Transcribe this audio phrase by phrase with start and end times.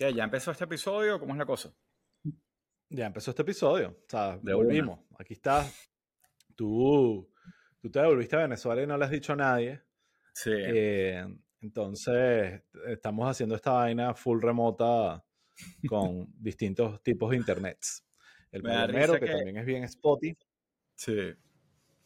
[0.00, 0.14] ¿Qué?
[0.14, 1.20] ¿Ya empezó este episodio?
[1.20, 1.70] ¿Cómo es la cosa?
[2.88, 3.90] Ya empezó este episodio.
[3.90, 4.98] O sea, volvimos.
[5.18, 5.70] Aquí está.
[6.56, 7.30] Tú,
[7.78, 9.82] tú te devolviste a Venezuela y no le has dicho a nadie.
[10.32, 10.52] Sí.
[10.54, 11.22] Eh,
[11.60, 15.22] entonces, estamos haciendo esta vaina full remota
[15.86, 18.02] con distintos tipos de internets.
[18.52, 20.34] El primero, que, también es bien spotty.
[20.94, 21.34] Sí.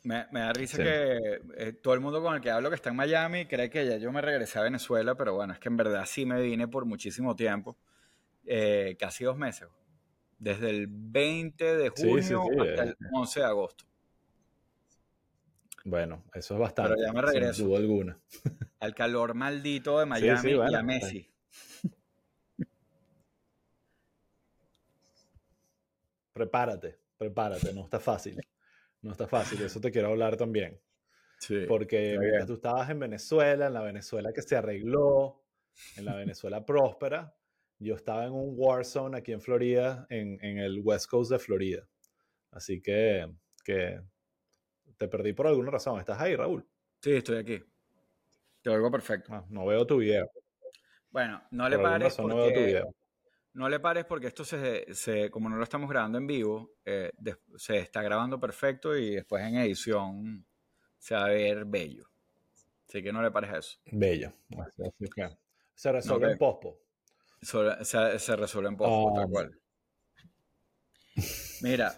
[0.05, 2.97] Me, da risa que eh, todo el mundo con el que hablo que está en
[2.97, 6.05] Miami cree que ya yo me regresé a Venezuela, pero bueno, es que en verdad
[6.07, 7.79] sí me vine por muchísimo tiempo,
[8.45, 9.69] eh, casi dos meses,
[10.39, 13.87] desde el 20 de junio hasta el 11 de agosto.
[15.87, 16.95] Bueno, eso es bastante.
[16.95, 17.55] Pero ya me regreso.
[17.55, 18.19] Sin duda alguna.
[18.81, 21.31] Al calor maldito de Miami y a Messi.
[26.35, 28.37] Prepárate, prepárate, no está fácil.
[29.05, 30.81] No está fácil, eso te quiero hablar también.
[31.39, 35.43] Sí, Porque tú estabas en Venezuela, en la Venezuela que se arregló,
[35.97, 37.37] en la Venezuela próspera,
[37.79, 41.39] yo estaba en un war zone aquí en Florida, en, en el West Coast de
[41.39, 41.87] Florida.
[42.51, 43.31] Así que,
[43.63, 44.01] que
[44.97, 46.01] te perdí por alguna razón.
[46.01, 46.67] ¿Estás ahí, Raúl?
[47.03, 47.63] Sí, estoy aquí.
[48.63, 49.35] Te oigo perfecto.
[49.35, 50.31] Ah, no veo tu video.
[51.11, 52.35] Bueno, no le pares porque...
[52.35, 52.95] No veo tu video
[53.55, 57.13] no le pares porque esto se, como no lo estamos grabando en vivo, eh,
[57.57, 60.45] se está grabando perfecto y después en edición
[60.99, 62.11] se va a ver bello.
[62.89, 63.79] Así que no le pares a eso.
[63.93, 64.33] Bello.
[65.75, 66.81] Se resuelve en pospo.
[67.41, 69.29] Se, resuelve en pospo, tal ah.
[69.31, 69.61] cual.
[71.63, 71.97] Mira.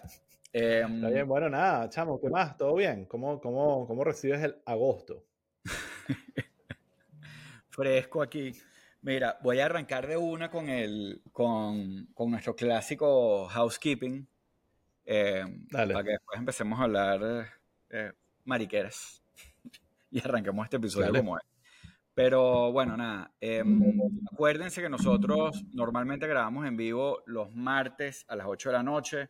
[0.53, 2.55] Em, Está bien, bueno, nada, chamo, ¿qué más?
[2.57, 3.05] ¿Todo bien?
[3.05, 5.25] ¿Cómo, cómo, cómo recibes el agosto?
[7.69, 8.53] Fresco aquí.
[9.01, 14.27] Mira, voy a arrancar de una con, el, con, con nuestro clásico housekeeping.
[15.05, 17.47] Eh, para que después empecemos a hablar
[17.89, 18.11] eh,
[18.45, 19.23] mariqueras.
[20.11, 21.43] y arranquemos este episodio como es.
[22.13, 23.31] Pero bueno, nada.
[23.39, 23.79] Em,
[24.31, 29.27] acuérdense que nosotros normalmente grabamos en vivo los martes a las 8 de la noche.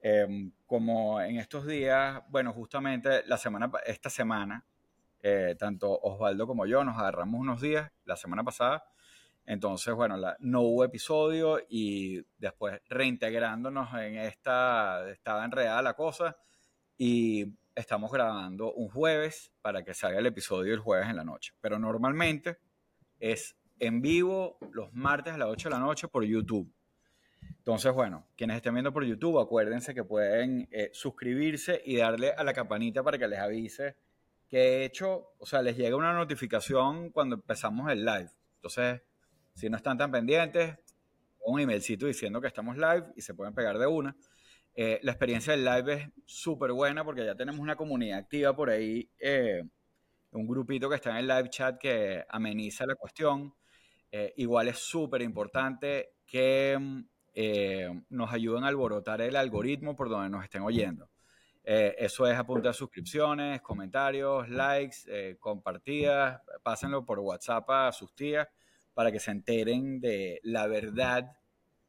[0.00, 4.64] Em, como en estos días, bueno, justamente la semana, esta semana,
[5.20, 8.84] eh, tanto Osvaldo como yo nos agarramos unos días la semana pasada.
[9.44, 16.36] Entonces, bueno, no hubo episodio y después reintegrándonos en esta, estaba enredada la cosa
[16.98, 21.54] y estamos grabando un jueves para que salga el episodio el jueves en la noche.
[21.60, 22.58] Pero normalmente
[23.18, 26.70] es en vivo los martes a las 8 de la noche por YouTube.
[27.56, 32.42] Entonces, bueno, quienes estén viendo por YouTube, acuérdense que pueden eh, suscribirse y darle a
[32.42, 33.96] la campanita para que les avise
[34.48, 38.30] que he hecho, o sea, les llega una notificación cuando empezamos el live.
[38.56, 39.02] Entonces,
[39.54, 40.78] si no están tan pendientes,
[41.44, 44.16] un emailcito diciendo que estamos live y se pueden pegar de una.
[44.74, 48.70] Eh, la experiencia del live es súper buena porque ya tenemos una comunidad activa por
[48.70, 49.62] ahí, eh,
[50.30, 53.54] un grupito que está en el live chat que ameniza la cuestión.
[54.10, 56.78] Eh, igual es súper importante que
[58.08, 61.08] nos ayuden a alborotar el algoritmo por donde nos estén oyendo.
[61.70, 66.40] Eh, eso es apuntar suscripciones, comentarios, likes, eh, compartidas.
[66.62, 68.48] Pásenlo por WhatsApp a sus tías
[68.94, 71.30] para que se enteren de la verdad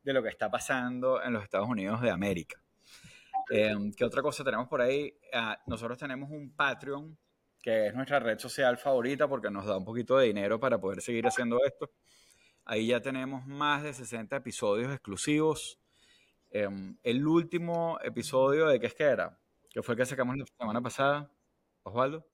[0.04, 2.62] de lo que está pasando en los Estados Unidos de América.
[3.50, 5.18] Em, ¿Qué otra cosa tenemos por ahí?
[5.32, 7.18] Ah, nosotros tenemos un Patreon,
[7.62, 11.02] que es nuestra red social favorita porque nos da un poquito de dinero para poder
[11.02, 11.90] seguir haciendo esto.
[12.66, 15.80] Ahí ya tenemos más de 60 episodios exclusivos.
[16.50, 19.40] El último episodio de qué es que era?
[19.70, 21.32] ¿Qué fue el que sacamos la semana pasada,
[21.84, 22.26] Osvaldo?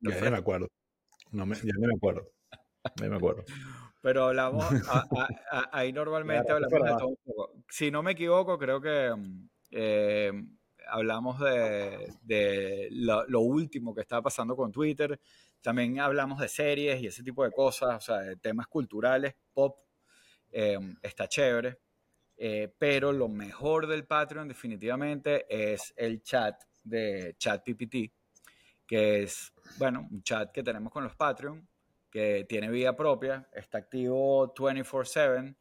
[0.00, 0.68] Ya, no me acuerdo.
[1.32, 2.30] No me, ya no me acuerdo.
[3.00, 3.44] No me acuerdo.
[4.00, 4.64] Pero hablamos,
[5.72, 7.52] ahí normalmente hablamos de todo un poco.
[7.68, 9.12] Si no me equivoco, creo que
[9.70, 10.32] eh,
[10.88, 15.18] hablamos de, lo, último que estaba pasando con Twitter.
[15.60, 19.78] También hablamos de series y ese tipo de cosas, o sea, de temas culturales, pop.
[20.52, 21.80] Eh, está chévere.
[22.36, 28.12] Eh, pero lo mejor del Patreon definitivamente es el chat de ChatPPT,
[28.86, 31.66] que es, bueno, un chat que tenemos con los Patreon,
[32.10, 35.56] que tiene vida propia, está activo 24/7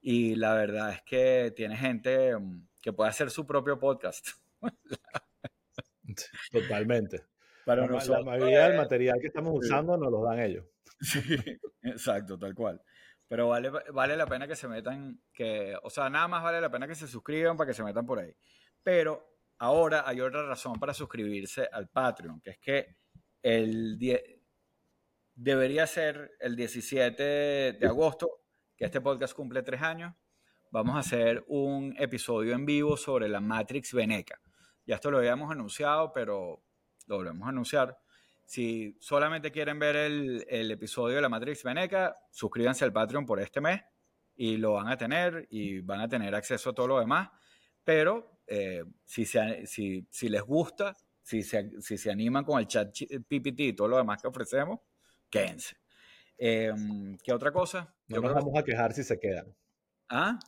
[0.00, 4.28] y la verdad es que tiene gente mm, que puede hacer su propio podcast.
[6.50, 7.26] Totalmente.
[7.66, 10.64] Para la, la mayoría del material que estamos usando nos lo dan ellos.
[11.02, 11.20] Sí,
[11.82, 12.82] exacto, tal cual.
[13.26, 16.70] Pero vale, vale la pena que se metan, que, o sea, nada más vale la
[16.70, 18.36] pena que se suscriban para que se metan por ahí.
[18.82, 19.29] Pero
[19.62, 22.96] Ahora hay otra razón para suscribirse al Patreon, que es que
[23.42, 23.98] el
[25.34, 28.40] debería ser el 17 de agosto,
[28.74, 30.14] que este podcast cumple tres años.
[30.70, 34.40] Vamos a hacer un episodio en vivo sobre la Matrix Veneca.
[34.86, 36.64] Ya esto lo habíamos anunciado, pero
[37.06, 37.98] lo volvemos a anunciar.
[38.46, 43.38] Si solamente quieren ver el, el episodio de la Matrix Veneca, suscríbanse al Patreon por
[43.40, 43.82] este mes
[44.36, 47.28] y lo van a tener y van a tener acceso a todo lo demás,
[47.84, 52.92] pero eh, si, si, si, les gusta, si se, si se animan con el chat
[52.92, 54.80] PPT y todo lo demás que ofrecemos,
[55.30, 55.76] quédense.
[56.36, 57.94] Em, ¿Qué otra cosa?
[58.08, 59.54] No nos vamos a quejar si se quedan.
[60.08, 60.38] ¿Ah?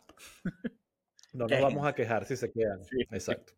[1.34, 2.84] No nos vamos a quejar si se quedan.
[2.84, 3.06] Sí.
[3.10, 3.54] Exacto.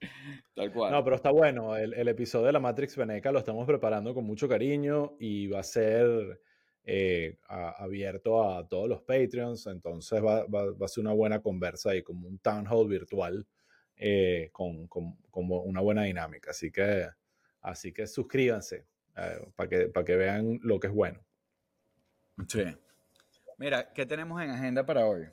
[0.54, 0.90] Tal cual.
[0.90, 1.76] No, pero está bueno.
[1.76, 5.60] El, el, episodio de la Matrix Veneca lo estamos preparando con mucho cariño y va
[5.60, 6.40] a ser
[6.84, 9.66] eh, abierto a todos los Patreons.
[9.66, 13.46] Entonces va, va, va, a ser una buena conversa y como un town hall virtual
[14.02, 16.52] eh, con, con, una buena dinámica.
[16.52, 17.06] Así que,
[17.60, 21.20] así que suscríbanse eh, para que, para que vean lo que es bueno.
[22.48, 22.64] Sí.
[23.58, 25.26] Mira, ¿qué tenemos en agenda para hoy?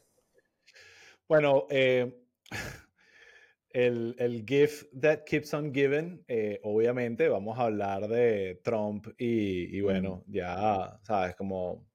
[1.29, 2.13] Bueno, eh,
[3.69, 6.25] el, el, gift that keeps on giving,
[6.63, 11.87] obviamente vamos a hablar de Trump y, y bueno, ya sabes, como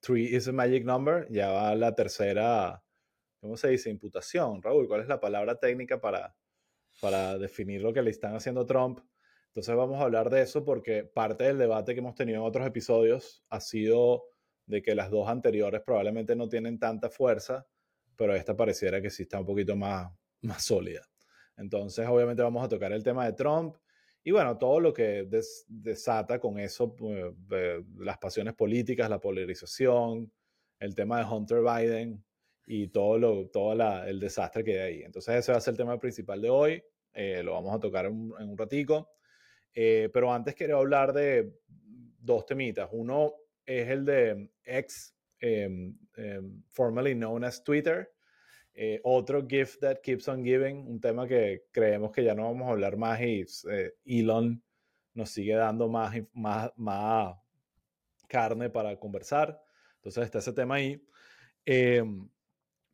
[0.00, 2.84] three is a magic number, ya va la tercera
[3.40, 3.90] ¿cómo se dice?
[3.90, 6.34] Imputación, Raúl, ¿cuál es la palabra técnica para,
[7.00, 9.00] para definir lo que le están haciendo a Trump?
[9.48, 12.66] Entonces vamos a hablar de eso porque parte del debate que hemos tenido en otros
[12.66, 14.24] episodios ha sido
[14.66, 17.66] de que las dos anteriores probablemente no tienen tanta fuerza,
[18.14, 20.12] pero esta pareciera que sí está un poquito más,
[20.42, 21.02] más sólida.
[21.56, 23.76] Entonces obviamente vamos a tocar el tema de Trump
[24.28, 25.26] y bueno, todo lo que
[25.68, 27.32] desata con eso, pues,
[27.96, 30.30] las pasiones políticas, la polarización,
[30.78, 32.22] el tema de Hunter Biden,
[32.70, 33.72] y todo, lo, todo
[34.04, 35.02] el desastre que hay ahí.
[35.02, 36.82] Entonces ese va a ser el tema principal de hoy,
[37.14, 39.10] eh, lo vamos a tocar en, un ratico,
[39.74, 41.50] eh, pero antes quiero hablar de
[42.18, 42.90] dos temitas.
[42.92, 43.32] Uno
[43.64, 48.12] es el de X, em, em, formerly known as Twitter.
[48.74, 52.68] Eh, otro gift that keeps on giving, un tema que creemos que ya no vamos
[52.68, 53.46] a hablar más y
[54.04, 54.62] Elon
[55.14, 57.34] nos sigue dando más, más, más
[58.28, 59.58] carne para conversar.
[59.96, 61.02] Entonces está ese tema ahí.
[61.64, 62.28] Em,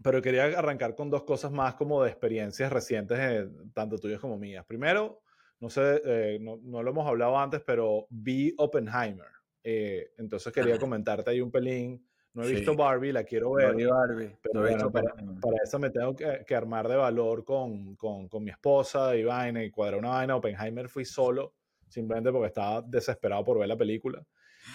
[0.04, 4.36] pero quería arrancar con dos cosas más como de experiencias recientes, eh, tanto tuyas como
[4.36, 4.62] mías.
[4.66, 5.22] Primero,
[5.60, 9.28] no sé, eh, no, no, lo hemos hablado antes, pero vi Oppenheimer.
[9.62, 12.06] Eh, entonces quería comentarte ahí un pelín.
[12.34, 13.74] No he visto Barbie, la quiero ver.
[13.74, 14.36] No Barbie.
[14.42, 18.44] Pero bueno, para, para, eso me tengo que, que armar de valor con, con, con,
[18.44, 20.36] mi esposa y vaina y cuadrar una vaina.
[20.36, 21.54] Oppenheimer fui solo,
[21.88, 24.22] simplemente porque estaba desesperado por ver la película.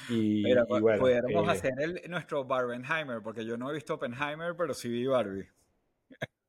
[0.10, 4.56] Y, Mira, bueno, podríamos eh, hacer el, nuestro Barbenheimer, porque yo no he visto Oppenheimer,
[4.56, 5.48] pero sí vi Barbie.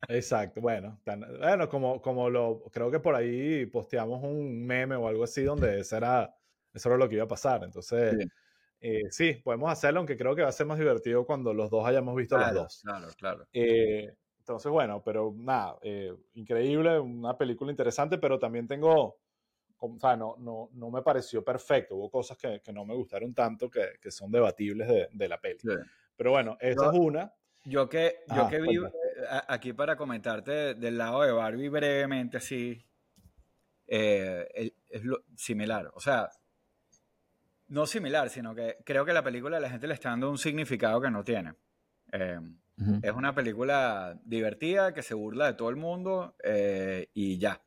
[0.09, 0.99] Exacto, bueno,
[1.39, 5.81] bueno como, como lo, creo que por ahí posteamos un meme o algo así donde
[5.81, 6.35] eso era,
[6.73, 7.63] eso era lo que iba a pasar.
[7.65, 8.29] Entonces, sí.
[8.81, 11.87] Eh, sí, podemos hacerlo, aunque creo que va a ser más divertido cuando los dos
[11.87, 12.81] hayamos visto claro, los dos.
[12.83, 13.47] Claro, claro.
[13.53, 19.19] Eh, entonces, bueno, pero nada, eh, increíble, una película interesante, pero también tengo
[19.81, 21.97] o sea, no, no, no me pareció perfecto.
[21.97, 25.41] Hubo cosas que, que no me gustaron tanto que, que son debatibles de, de la
[25.41, 25.59] peli.
[25.61, 25.69] Sí.
[26.17, 27.35] Pero bueno, esa yo, es una.
[27.65, 28.82] Yo que, yo que vi eh,
[29.49, 32.87] aquí para comentarte del lado de Barbie brevemente, así,
[33.87, 35.91] eh, es lo, similar.
[35.94, 36.29] O sea,
[37.69, 40.38] no similar, sino que creo que la película a la gente le está dando un
[40.38, 41.55] significado que no tiene.
[42.12, 43.00] Eh, uh -huh.
[43.03, 47.62] Es una película divertida que se burla de todo el mundo eh, y ya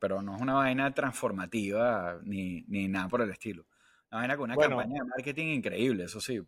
[0.00, 3.66] pero no es una vaina transformativa ni, ni nada por el estilo.
[4.10, 6.40] Una vaina con una bueno, campaña de marketing increíble, eso sí.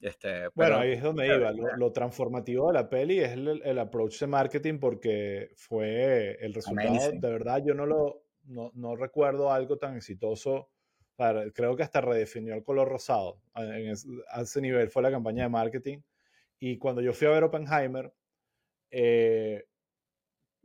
[0.00, 1.52] Este, pero, bueno, ahí es donde iba.
[1.52, 6.52] Lo, lo, transformativo de la peli es el, el, approach de marketing porque fue el
[6.52, 6.88] resultado.
[6.88, 7.20] Amazing.
[7.20, 10.70] De verdad, yo no lo no, no recuerdo algo tan exitoso.
[11.16, 13.40] Para, creo que hasta redefinió el color rosado.
[13.54, 15.98] En ese, a ese nivel fue la campaña de marketing.
[16.58, 18.12] Y cuando yo fui a ver Oppenheimer,
[18.90, 19.64] eh,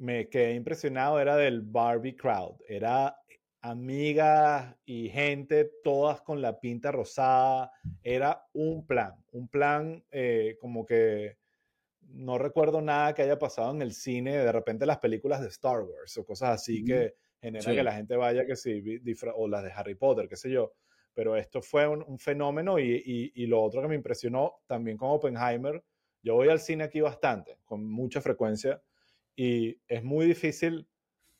[0.01, 2.55] me quedé impresionado era del Barbie crowd.
[2.67, 3.15] Era
[3.61, 7.71] amigas y gente, todas con la pinta rosada.
[8.01, 11.37] Era un plan, un plan eh, como que
[12.01, 15.81] no recuerdo nada que haya pasado en el cine, de repente las películas de Star
[15.81, 16.85] Wars o cosas así mm.
[16.85, 17.75] que genera sí.
[17.75, 18.83] que la gente vaya que sí,
[19.35, 20.73] o las de Harry Potter, qué sé yo.
[21.13, 24.97] Pero esto fue un, un fenómeno y, y, y, lo otro que me impresionó también
[24.97, 25.83] con Oppenheimer,
[26.23, 28.81] yo voy al cine aquí bastante, con mucha frecuencia,
[29.35, 30.87] y es muy difícil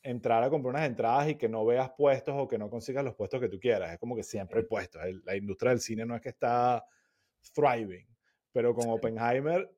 [0.02, 3.14] entrar a comprar unas entradas y que no veas puestos o que no consigas los
[3.14, 3.92] puestos que tú quieras.
[3.92, 5.00] Es como que siempre hay puestos.
[5.24, 6.84] La industria del cine no es que está
[7.54, 8.06] thriving,
[8.50, 9.70] pero con Oppenheimer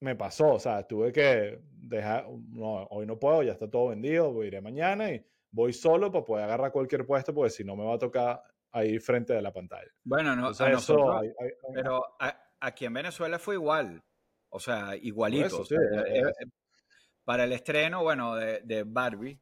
[0.00, 4.32] me pasó, o sea, tuve que dejar, no, hoy no puedo, ya está todo vendido,
[4.32, 7.84] voy iré mañana y voy solo para poder agarrar cualquier puesto porque si no me
[7.84, 9.90] va a tocar ahí frente de la pantalla.
[10.04, 14.04] Bueno, no, Entonces, a nosotros, hay, hay, pero a, aquí en Venezuela fue igual,
[14.50, 15.46] o sea, igualito.
[15.46, 16.48] Eso, sí, o sea, es, es,
[17.28, 19.38] para el estreno, bueno, de, de, Barbie,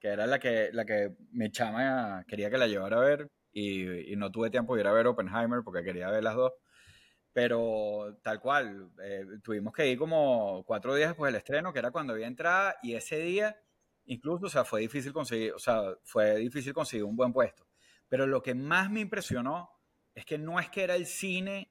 [0.00, 4.16] que era la que, la que mi chama quería que la llevara a ver y,
[4.16, 6.52] no tuve tiempo de ir a ver Oppenheimer porque quería ver las dos.
[7.32, 11.92] pero tal cual, eh, tuvimos que ir como cuatro días después del estreno, que era
[11.92, 13.56] cuando había entrada, y ese día
[14.06, 17.64] incluso, o sea, fue difícil conseguir, o sea, fue difícil conseguir un buen puesto.
[18.08, 19.70] Pero lo que más me impresionó
[20.16, 21.70] es que no es que era el cine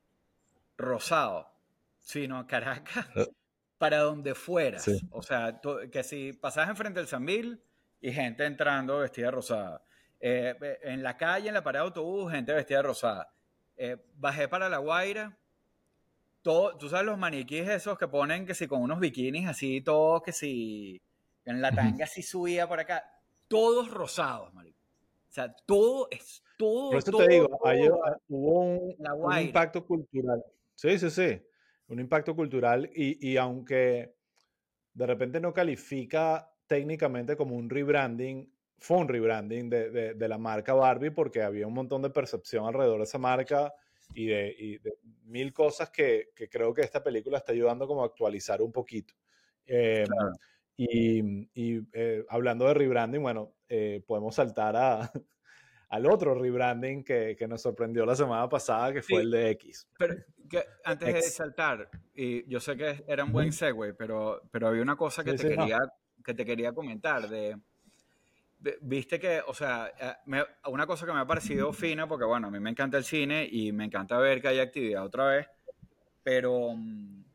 [0.77, 1.51] rosado,
[1.99, 3.09] sino Caracas.
[3.79, 4.87] Para donde fueras.
[5.09, 5.59] O sea,
[5.91, 7.63] que si pasabas enfrente del Sambil
[8.01, 9.81] y gente entrando vestida rosada.
[10.19, 13.33] Eh, en la calle, en la parada de autobús, gente vestida rosada.
[13.77, 15.35] Eh, bajé para La Guaira.
[16.41, 20.21] Todo, tú sabes los maniquíes esos que ponen que si con unos bikinis así, todos
[20.23, 21.01] que si
[21.45, 23.03] en la tanga así subía por acá.
[23.47, 24.77] Todos rosados, marico.
[25.29, 26.89] O sea, todo es todo.
[26.89, 27.59] Por eso te digo,
[28.27, 30.43] hubo un, impacto cultural.
[30.75, 31.41] Sí, sí, sí.
[31.89, 34.15] Un impacto cultural y, y aunque
[34.93, 40.73] de repente no califica técnicamente como un rebranding, fue un rebranding de, de, la marca
[40.73, 43.73] Barbie porque había un montón de percepción alrededor de esa marca
[44.13, 44.93] y de, y de
[45.25, 49.13] mil cosas que, que, creo que esta película está ayudando como a actualizar un poquito.
[49.65, 50.05] Eh,
[50.77, 51.19] y,
[51.53, 55.11] y eh, hablando de rebranding, bueno, eh, podemos saltar a,
[55.89, 59.87] al otro rebranding que, que, nos sorprendió la semana pasada, que fue el de X.
[59.97, 60.15] Pero
[60.83, 64.95] antes de saltar, y yo sé que era un buen segue, pero, pero había una
[64.95, 65.79] cosa que, te quería,
[66.23, 67.55] que te quería comentar de
[68.81, 69.91] viste que, o sea,
[70.27, 73.03] eh, una cosa que me ha parecido fina, porque bueno, a mí me encanta el
[73.03, 75.47] cine y me encanta ver que hay actividad otra vez,
[76.23, 76.75] pero,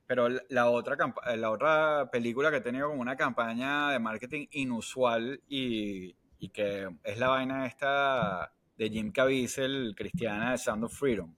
[0.07, 0.97] pero la, otra,
[1.37, 6.91] la otra película que he tenido como una campaña de marketing inusual y, y que
[7.03, 11.35] es la vaina esta de Jim Caviezel, cristiana de Sound of Freedom.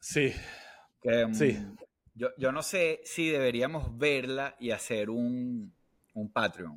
[0.00, 0.32] Sí.
[1.00, 1.64] Que, sí.
[2.12, 5.72] Yo, yo no sé si deberíamos verla y hacer un,
[6.14, 6.76] un Patreon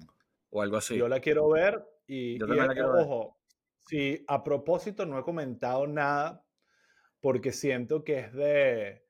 [0.51, 0.95] o algo así.
[0.95, 3.39] Yo la quiero ver y, ojo,
[3.87, 6.45] si a propósito no he comentado nada,
[7.19, 9.07] porque siento que es de,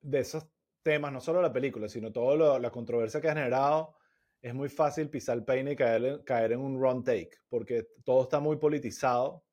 [0.00, 0.44] de esos
[0.82, 3.94] temas, no solo la película, sino toda la controversia que ha generado,
[4.40, 8.22] es muy fácil pisar el peine y caer, caer en un run take, porque todo
[8.22, 9.44] está muy politizado.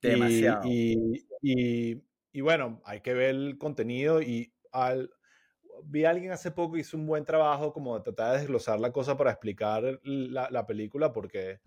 [0.00, 0.62] Demasiado.
[0.64, 5.10] Y, y, y, bueno, hay que ver el contenido y al,
[5.84, 8.92] vi a alguien hace poco hizo un buen trabajo como de tratar de desglosar la
[8.92, 11.60] cosa para explicar la, la película, porque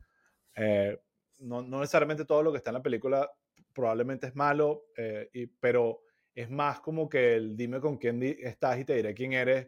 [0.55, 0.98] eh,
[1.39, 3.29] no, no, necesariamente todo lo que está en la película
[3.74, 6.02] probablemente es malo, eh, y, pero
[6.36, 9.68] es más como que el dime con quién estás y te diré quién eres,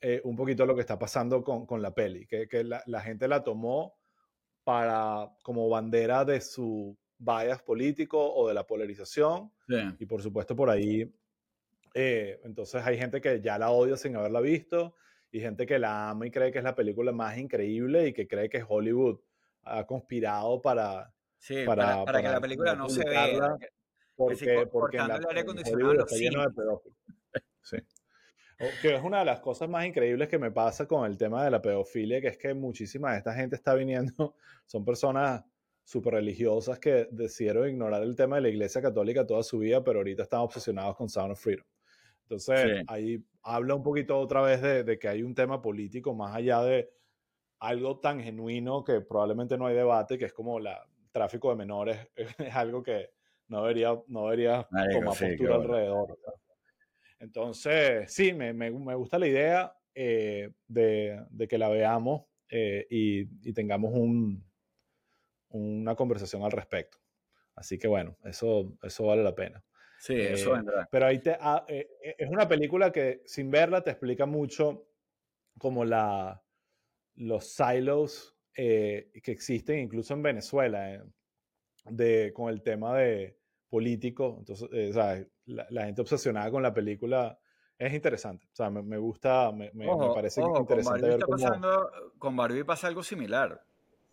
[0.00, 3.00] eh, un poquito lo que está pasando con, con la peli, que, que la, la,
[3.00, 3.96] gente la tomó
[4.62, 9.50] para como bandera de su bias político o de la polarización,
[9.98, 11.12] y por supuesto por ahí,
[11.94, 14.94] entonces hay gente que ya la odia sin haberla visto,
[15.32, 18.28] y gente que la ama y cree que es la película más increíble y que
[18.28, 19.18] cree que es Hollywood
[19.64, 21.12] ha conspirado para,
[21.66, 23.56] para, para, que la película no se vea.
[24.16, 26.98] Porque, porque el aire acondicionado está lleno de pedófilos.
[27.62, 27.78] Sí.
[28.82, 31.50] Que es una de las cosas más increíbles que me pasa con el tema de
[31.50, 35.42] la pedofilia, que es que muchísima de esta gente está viniendo, son personas
[35.82, 40.00] súper religiosas que decidieron ignorar el tema de la iglesia católica toda su vida, pero
[40.00, 41.66] ahorita están obsesionados con Sound of Freedom.
[42.22, 46.36] Entonces, ahí habla un poquito otra vez de, de, que hay un tema político más
[46.36, 46.90] allá de,
[47.64, 52.08] algo tan genuino que probablemente no hay debate, que es como la tráfico de menores,
[52.38, 53.10] es algo que
[53.54, 56.18] no debería, no debería tomar postura alrededor.
[57.20, 62.84] Entonces, sí, me, me, me, gusta la idea eh, de, de, que la veamos eh,
[62.90, 64.44] y, y, tengamos un,
[65.50, 66.98] una conversación al respecto.
[67.54, 69.64] Así que bueno, eso, eso vale la pena.
[70.00, 70.88] Sí, eso eh, vendrá.
[70.90, 74.88] Pero ahí te, ah, es una película que sin verla te explica mucho
[75.58, 76.42] como la,
[77.14, 81.04] los silos que existen incluso en Venezuela,
[81.90, 83.38] de, con el tema de
[83.74, 84.36] político.
[84.38, 87.36] Entonces, eh, La, gente obsesionada con la película
[87.76, 88.46] es interesante.
[88.52, 91.36] O sea, me, gusta, me, me, parece interesante ver cómo...
[91.36, 93.60] Pasando, con Barbie pasa algo similar.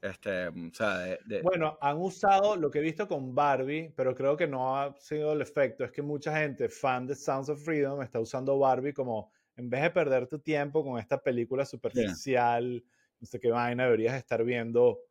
[0.01, 4.48] Este, o sea, Bueno, han usado lo que he visto con Barbie, pero creo que
[4.48, 5.84] no ha sido el efecto.
[5.84, 9.84] Es que mucha gente, fan de Sounds of Freedom, está usando Barbie como en vez
[9.84, 12.84] de perder tu tiempo con esta película superficial,
[13.20, 15.01] no sé qué vaina, deberías estar viendo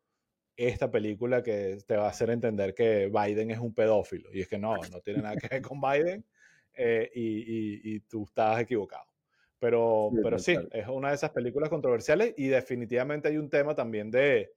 [0.55, 4.29] esta película que te va a hacer entender que Biden es un pedófilo.
[4.33, 6.25] Y es que no, no tiene nada que ver con Biden
[6.73, 9.05] eh, y, y, tú estás equivocado.
[9.59, 13.75] Pero sí, pero sí es una de esas películas controversiales y definitivamente hay un tema
[13.75, 14.53] también de,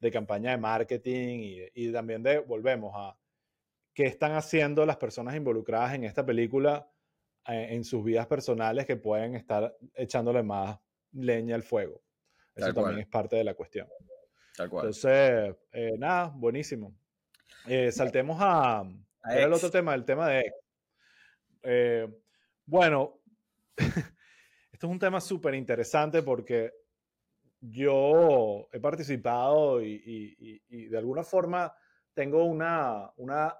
[0.00, 3.16] de campaña de marketing y, y, también de, volvemos a,
[3.94, 6.90] qué están haciendo las personas involucradas en esta película
[7.48, 10.78] eh, en sus vidas personales que pueden estar echándole más
[11.12, 12.02] leña al fuego.
[12.54, 13.88] Eso también es parte de la cuestión.
[14.60, 14.86] Tal cual.
[14.86, 16.94] Entonces, eh, nada, buenísimo.
[17.66, 18.80] Eh, saltemos a,
[19.22, 22.12] a el otro tema, el tema de
[22.66, 23.20] Bueno,
[23.76, 26.74] esto es un tema súper interesante porque
[27.60, 31.72] yo he participado y, de alguna forma
[32.12, 33.56] tengo una, una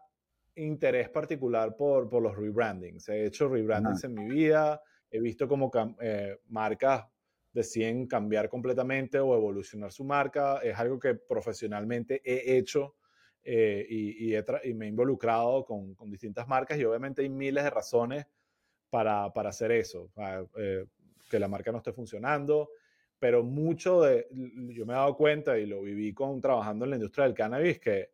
[0.54, 3.08] interés particular por, por los rebrandings.
[3.08, 7.06] He hecho rebrandings en mi vida, he visto cómo eh, marcas
[7.52, 10.58] deciden cambiar completamente o evolucionar su marca.
[10.62, 12.96] Es algo que profesionalmente he hecho
[13.42, 17.70] eh, y, y, me he involucrado con, con, distintas marcas y obviamente hay miles de
[17.70, 18.26] razones
[18.90, 20.10] para, para hacer eso,
[20.58, 20.84] eh,
[21.30, 22.70] que la marca no esté funcionando,
[23.18, 26.96] pero mucho de, yo me he dado cuenta y lo viví con trabajando en la
[26.96, 28.10] industria del cannabis, que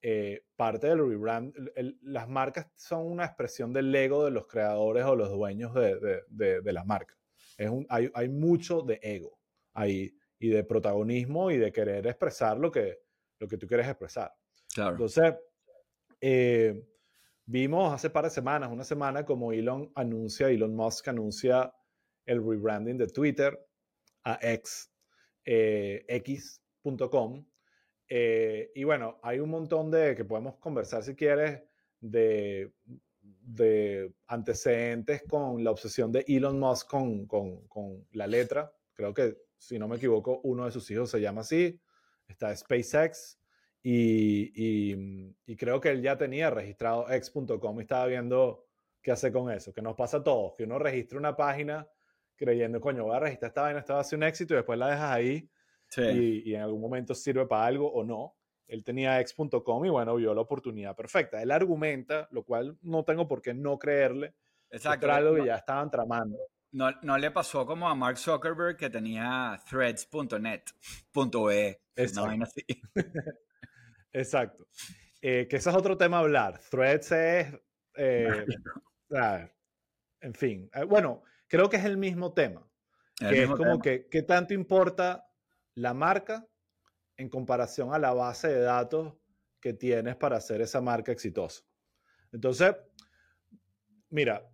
[0.00, 1.54] eh, parte del rebrand,
[2.02, 6.60] las marcas son una expresión del ego de los creadores o los dueños de, de,
[6.60, 7.16] de, las marcas.
[7.56, 9.38] Es un, hay, hay, mucho de ego
[9.72, 12.98] ahí y de protagonismo y de querer expresar lo que,
[13.38, 14.32] lo que tú quieres expresar.
[14.76, 15.34] Entonces,
[16.20, 16.82] eh,
[17.46, 21.72] vimos hace par de semanas, una semana, como Elon anuncia, Elon Musk anuncia
[22.26, 23.58] el rebranding de Twitter
[24.24, 24.90] a X,
[25.44, 27.46] eh, X.com.
[28.08, 31.62] Eh, y bueno, hay un montón de que podemos conversar si quieres
[32.00, 32.72] de,
[33.24, 38.72] de antecedentes con la obsesión de Elon Musk con, con, con, la letra.
[38.92, 41.80] Creo que, si no me equivoco, uno de sus hijos se llama así.
[42.28, 43.38] Está SpaceX.
[43.82, 44.50] Y,
[45.46, 48.66] y, creo que él ya tenía registrado x.com y estaba viendo
[49.02, 51.86] qué hace con eso, que nos pasa a todos, que uno registra una página
[52.34, 54.78] creyendo, coño, voy a registrar esta vaina, esta va a ser un éxito y después
[54.78, 55.50] la dejas ahí
[55.98, 58.34] y, y, en algún momento sirve para algo o no.
[58.66, 61.42] Él tenía x.com y bueno, vio la oportunidad perfecta.
[61.42, 64.34] Él argumenta, lo cual no tengo por qué no creerle,
[64.70, 65.12] Exacto.
[65.12, 66.38] algo que ya estaban tramando.
[66.72, 71.80] No, no, le pasó como a Mark Zuckerberg que tenía threads.net.e.
[71.96, 72.42] Exacto.
[72.42, 72.64] así.
[74.12, 74.66] Exacto.
[75.22, 76.58] Eh, que ese es otro tema a hablar.
[76.70, 77.54] Threads es.
[77.96, 78.44] Eh,
[80.20, 80.68] en fin.
[80.74, 82.68] Eh, bueno, creo que es el mismo tema.
[83.18, 85.28] que es como que, ¿qué tanto importa
[85.76, 86.44] la marca
[87.16, 89.14] en comparación a la base de datos
[89.60, 91.62] que tienes para hacer esa marca exitosa?
[92.32, 92.74] Entonces,
[94.10, 94.50] mira,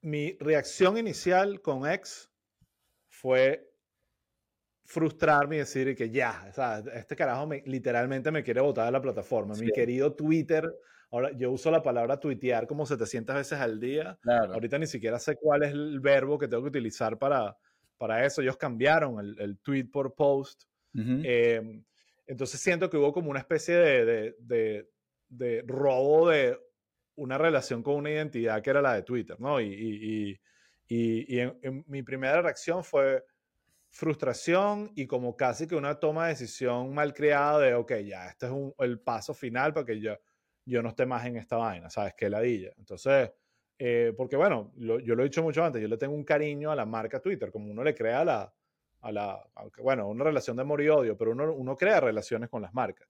[0.00, 2.30] mi reacción inicial con X
[3.08, 3.68] fue
[4.84, 8.92] frustrarme y decir que ya, o sea, este carajo me, literalmente me quiere botar de
[8.92, 9.54] la plataforma.
[9.54, 10.64] Mi querido Twitter,
[11.10, 14.18] ahora yo uso la palabra tuitear como 700 veces al día.
[14.24, 17.54] Ahorita ni siquiera sé cuál es el verbo que tengo que utilizar para,
[17.98, 18.40] para eso.
[18.40, 20.62] Ellos cambiaron el, el tweet por post.
[21.24, 21.84] Em,
[22.26, 24.90] entonces siento que hubo como una especie de, de,
[25.28, 26.58] de, robo de
[27.16, 29.60] una relación con una identidad que era la de Twitter, ¿no?
[29.60, 30.40] Y, y,
[30.88, 31.40] y,
[31.86, 33.24] mi primera reacción fue
[33.90, 38.46] frustración y como casi que una toma de decisión mal creada de, ok, ya, este
[38.46, 40.16] es el paso final para que yo,
[40.64, 42.14] yo no esté más en esta vaina, ¿sabes?
[42.14, 42.72] Que ladilla.
[42.76, 43.32] Entonces,
[43.78, 46.76] eh, porque bueno, yo lo he dicho mucho antes, yo le tengo un cariño a
[46.76, 48.52] la marca Twitter, como uno le crea la,
[49.00, 52.48] a la aunque, bueno, una relación de amor y odio, pero uno, uno crea relaciones
[52.48, 53.08] con las marcas.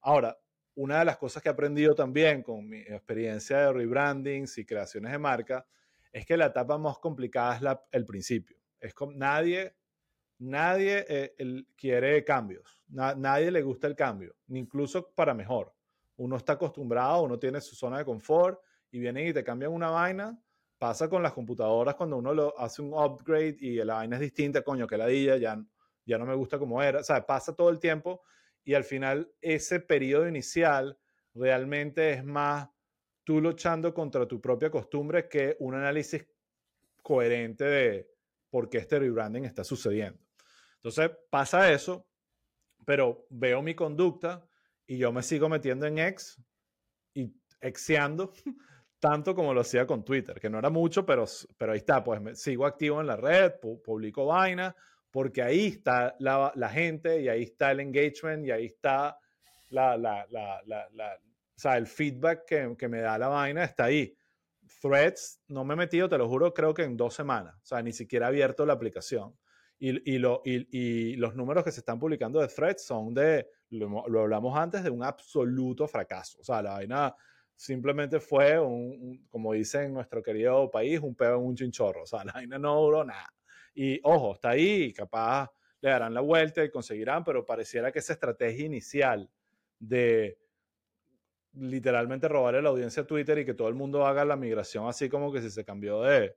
[0.00, 0.38] Ahora,
[0.76, 5.12] una de las cosas que he aprendido también con mi experiencia de rebrandings y creaciones
[5.12, 5.66] de marca
[6.12, 8.56] es que la etapa más complicada es el principio.
[8.80, 9.76] Es como, nadie
[10.38, 15.72] Nadie eh, quiere cambios, nadie le gusta el cambio, ni incluso para mejor.
[16.16, 19.90] Uno está acostumbrado, uno tiene su zona de confort y vienen y te cambian una
[19.90, 20.38] vaina.
[20.84, 24.60] Pasa con las computadoras cuando uno lo hace un upgrade y la vaina es distinta,
[24.60, 25.58] coño, que la dilla, ya,
[26.04, 27.00] ya no me gusta como era.
[27.00, 28.22] O sea, pasa todo el tiempo
[28.64, 30.98] y al final ese periodo inicial
[31.32, 32.68] realmente es más
[33.24, 36.26] tú luchando contra tu propia costumbre que un análisis
[37.02, 38.10] coherente de
[38.50, 40.20] por qué este rebranding está sucediendo.
[40.74, 42.06] Entonces pasa eso,
[42.84, 44.46] pero veo mi conducta
[44.86, 46.38] y yo me sigo metiendo en ex
[47.14, 48.34] y exeando
[49.04, 51.26] tanto como lo hacía con Twitter, que no era mucho, pero,
[51.58, 54.74] pero ahí está, pues me, sigo activo en la red, publico vaina,
[55.10, 59.18] porque ahí está la, la, gente y ahí está el engagement y ahí está
[59.68, 64.16] la, la, la o sea, el feedback que, que, me da la vaina está ahí.
[64.80, 67.54] Threads no me he metido, te lo juro, creo que en dos semanas.
[67.56, 69.36] O sea, ni siquiera he abierto la aplicación.
[69.78, 74.56] Y, lo, y, los números que se están publicando de Threads son de, lo, hablamos
[74.56, 76.38] antes, de un absoluto fracaso.
[76.40, 77.14] O sea, la vaina
[77.56, 82.02] simplemente fue, un, como dicen en nuestro querido país, un pedo en un chinchorro.
[82.02, 83.32] O sea, la vaina no duró nada.
[83.74, 88.14] Y ojo, está ahí, capaz le darán la vuelta y conseguirán, pero pareciera que esa
[88.14, 89.28] estrategia inicial
[89.78, 90.38] de
[91.52, 95.08] literalmente robarle la audiencia a Twitter y que todo el mundo haga la migración así
[95.08, 96.34] como que si se cambió de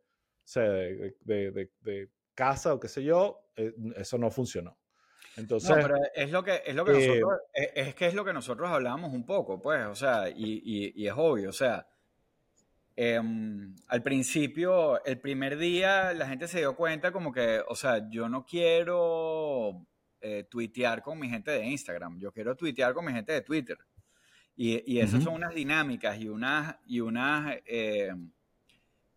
[2.36, 4.78] casa o qué sé yo, eh, eso no funcionó.
[5.38, 5.70] Entonces,
[6.16, 9.14] es lo que, es lo que eh, nosotros, es, que es lo que nosotros hablábamos
[9.14, 11.88] un poco, pues, o sea, y, y, es obvio, o sea,
[12.96, 18.10] em, al principio, el primer día, la gente se dio cuenta como que, o sea,
[18.10, 19.86] yo no quiero
[20.22, 23.78] eh, tuitear con mi gente de Instagram, yo quiero tuitear con mi gente de Twitter.
[24.56, 28.32] Y, y esas son unas dinámicas y unas, y unas, em,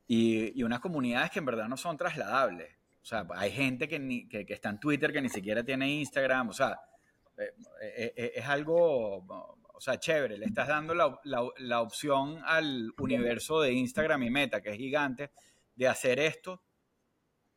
[0.06, 2.79] y, y, unas comunidades que en verdad no son trasladables.
[3.02, 6.50] O sea, hay gente que, que, que, está en Twitter que ni siquiera tiene Instagram.
[6.50, 6.78] O sea,
[7.38, 9.24] eh, eh, es algo
[9.80, 14.60] o sea, chévere, le estás dando la, la, opción al universo de Instagram y Meta,
[14.60, 15.30] que es gigante,
[15.74, 16.62] de hacer esto,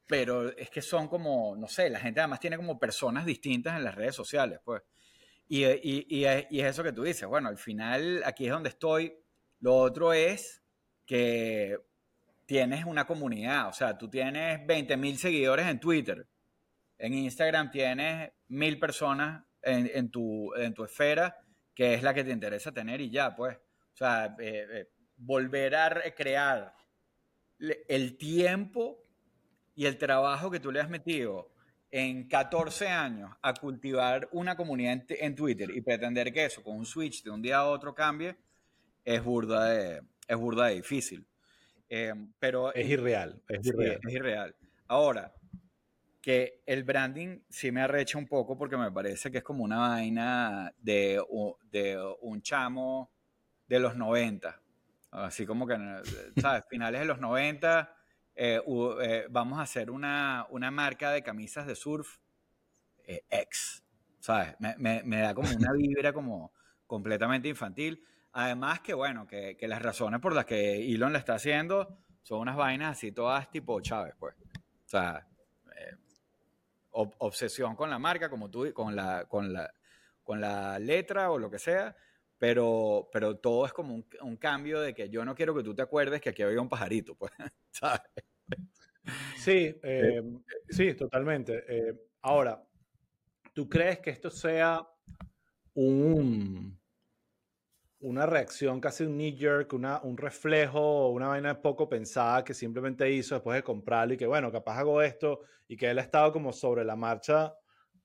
[0.07, 3.83] pero es que son como, no sé, la gente además tiene como personas distintas en
[3.83, 4.83] las redes sociales, pues.
[5.49, 6.25] Y, y, y
[6.61, 9.13] es eso que tú dices, bueno, al final aquí es donde estoy.
[9.59, 10.63] Lo otro es
[11.05, 11.77] que
[12.45, 16.27] tienes una comunidad, o sea, tú tienes 20 mil seguidores en Twitter,
[16.97, 21.37] en Instagram tienes mil personas en, tu, esfera
[21.73, 23.57] que es la que te interesa tener y ya, pues.
[23.57, 26.73] O sea, eh, eh, volver a recrear
[27.87, 29.03] el tiempo
[29.75, 31.51] y el trabajo que tú le has metido
[31.91, 36.85] en 14 años a cultivar una comunidad en, Twitter y pretender que eso con un
[36.85, 38.35] switch de un día a otro cambie,
[39.05, 41.25] es burda de, es burda difícil.
[41.95, 43.99] Eh, pero es irreal, es irreal.
[44.01, 44.55] es irreal.
[44.87, 45.31] Ahora,
[46.19, 49.77] que el branding sí me arrecha un poco porque me parece que es como una
[49.77, 51.21] vaina de,
[51.69, 53.11] de un chamo
[53.67, 54.59] de los 90.
[55.11, 55.77] Así como que,
[56.41, 56.63] ¿sabes?
[56.69, 57.95] Finales de los 90,
[58.33, 58.59] eh,
[59.03, 62.17] eh, vamos a hacer una, una, marca de camisas de surf
[63.05, 63.83] eh, X,
[64.19, 64.55] ¿sabes?
[64.59, 66.53] Me, me, me, da como una vibra como
[66.87, 68.03] completamente infantil.
[68.33, 72.39] Además que, bueno, que, que las razones por las que Elon la está haciendo son
[72.39, 74.35] unas vainas así todas tipo Chávez, pues.
[74.35, 75.27] O sea,
[76.93, 79.73] obsesión con la marca, como tú, con la, con la,
[80.23, 81.95] con la letra o lo que sea,
[82.37, 85.81] pero, pero todo es como un, cambio de que yo no quiero que tú te
[85.81, 87.31] acuerdes que aquí había un pajarito, pues,
[87.71, 88.01] ¿sabes?
[89.37, 90.21] Sí, eh,
[90.69, 91.63] sí, totalmente.
[91.67, 92.63] Eh, ahora,
[93.53, 94.87] ¿tú crees que esto sea
[95.73, 96.79] un,
[98.03, 103.55] una reacción, casi un knee-jerk, un reflejo, una vaina poco pensada que simplemente hizo después
[103.55, 105.39] de comprarlo y que, bueno, capaz hago esto
[105.69, 107.55] y que él ha estado como sobre la marcha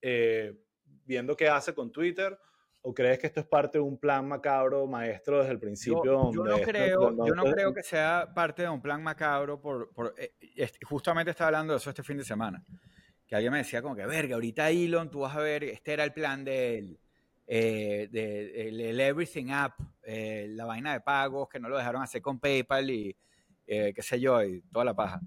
[0.00, 0.56] eh,
[1.04, 2.38] viendo qué hace con Twitter?
[2.82, 6.32] ¿O crees que esto es parte de un plan macabro maestro desde el principio?
[6.32, 9.60] Yo, no, creo, yo no creo que sea parte de un plan macabro.
[9.60, 10.32] Por, por eh,
[10.84, 12.64] justamente estaba hablando de eso este fin de semana.
[13.26, 16.04] Que alguien me decía como que, verga, ahorita Elon, tú vas a ver, este era
[16.04, 17.00] el plan de él
[17.50, 22.20] eh, de, el, Everything App, eh, la vaina de pagos que no lo dejaron hacer
[22.20, 23.16] con PayPal y
[23.66, 25.18] eh, qué sé yo, y toda la paja.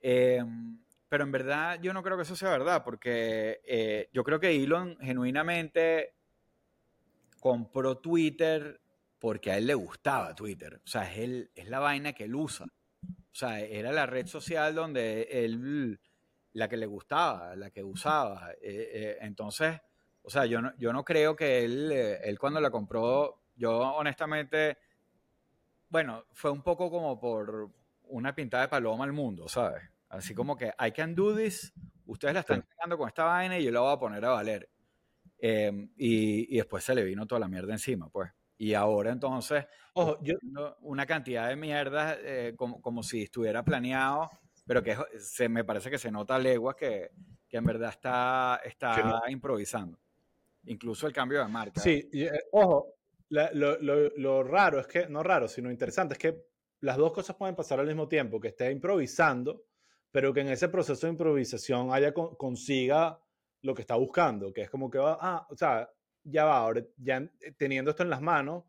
[0.00, 4.50] Em, pero en verdad yo no creo que eso sea verdad, porque yo creo que
[4.50, 6.14] Elon genuinamente
[7.38, 8.80] compró Twitter
[9.20, 10.80] porque a él le gustaba Twitter.
[10.84, 12.66] O sea, es, él, es la vaina que él usa.
[12.66, 16.00] O sea, era la red social donde él,
[16.52, 18.50] la que le gustaba, la que usaba.
[18.60, 19.80] entonces,
[20.24, 23.78] o sea, yo no, yo no creo que él, eh, él cuando la compró, yo
[23.78, 24.78] honestamente,
[25.90, 27.70] bueno, fue un poco como por
[28.04, 29.82] una pintada de paloma al mundo, ¿sabes?
[30.08, 31.74] Así como que, I can do this,
[32.06, 34.70] ustedes la están creando con esta vaina y yo la voy a poner a valer.
[35.38, 38.30] Em, y, y, después se le vino toda la mierda encima, pues.
[38.56, 40.36] Y ahora entonces, Ojo, yo...
[40.80, 44.30] una cantidad de mierda eh, como, como, si estuviera planeado,
[44.66, 47.10] pero que se, me parece que se nota a leguas que,
[47.46, 49.98] que en verdad está, está improvisando
[50.66, 51.80] incluso el cambio de marca.
[51.80, 52.94] Sí, eh, ojo,
[53.30, 56.44] lo, lo, lo, raro es que, no raro, sino interesante, es que
[56.80, 59.64] las dos cosas pueden pasar al mismo tiempo, que esté improvisando,
[60.10, 63.18] pero que en ese proceso de improvisación haya consiga
[63.62, 65.90] lo que está buscando, que es como que va, ah, o sea,
[66.22, 68.64] ya va, ahora ya teniendo esto en las manos,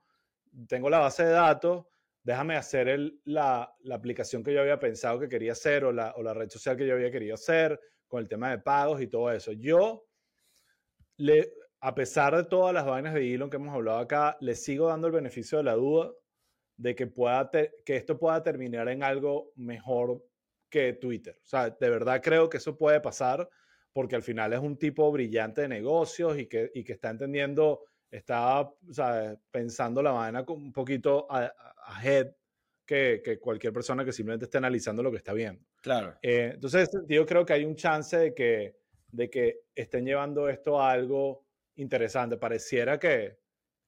[0.67, 1.85] tengo la base de datos,
[2.23, 6.13] déjame hacer el, la, la, aplicación que yo había pensado que quería hacer o la,
[6.15, 9.07] o la red social que yo había querido hacer con el tema de pagos y
[9.07, 9.51] todo eso.
[9.51, 10.07] Yo
[11.17, 11.51] le,
[11.85, 15.05] a pesar de todas las vainas de Elon que hemos hablado acá, le sigo dando
[15.05, 16.11] el beneficio de la duda
[16.77, 20.25] de que, pueda que esto pueda terminar en algo mejor
[20.67, 21.37] que Twitter.
[21.43, 23.47] O sea, de verdad creo que eso puede pasar
[23.93, 27.83] porque al final es un tipo brillante de negocios y que, y que está entendiendo,
[28.09, 32.31] está o sea, pensando la vaina un poquito ahead
[32.83, 35.63] que, que, cualquier persona que simplemente esté analizando lo que está viendo.
[35.83, 36.15] Claro.
[36.23, 38.75] Eh, entonces, yo creo que hay un chance de que,
[39.11, 41.44] de que estén llevando esto a algo
[41.75, 42.37] interesante.
[42.37, 43.39] Pareciera que,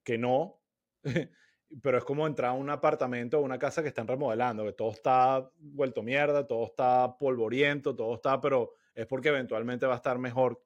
[0.04, 0.62] que no,
[1.82, 4.92] pero es como entrar a un apartamento o una casa que están remodelando, que todo
[4.92, 10.18] está vuelto mierda, todo está polvoriento, todo está, pero es porque eventualmente va a estar
[10.18, 10.64] mejor.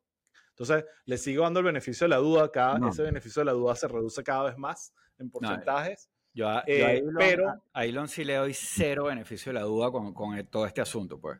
[0.50, 3.76] Entonces, le sigo dando el beneficio de la duda, cada, ese beneficio de la duda
[3.76, 6.10] se reduce cada vez más en porcentajes.
[6.34, 10.14] Yo, a, eh, pero, a Elon sí le doy cero beneficio de la duda con,
[10.14, 11.40] con todo este asunto, pues.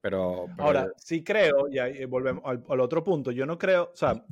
[0.00, 4.22] Pero, Ahora, sí creo, y ahí volvemos al, otro punto, yo no creo, o sea,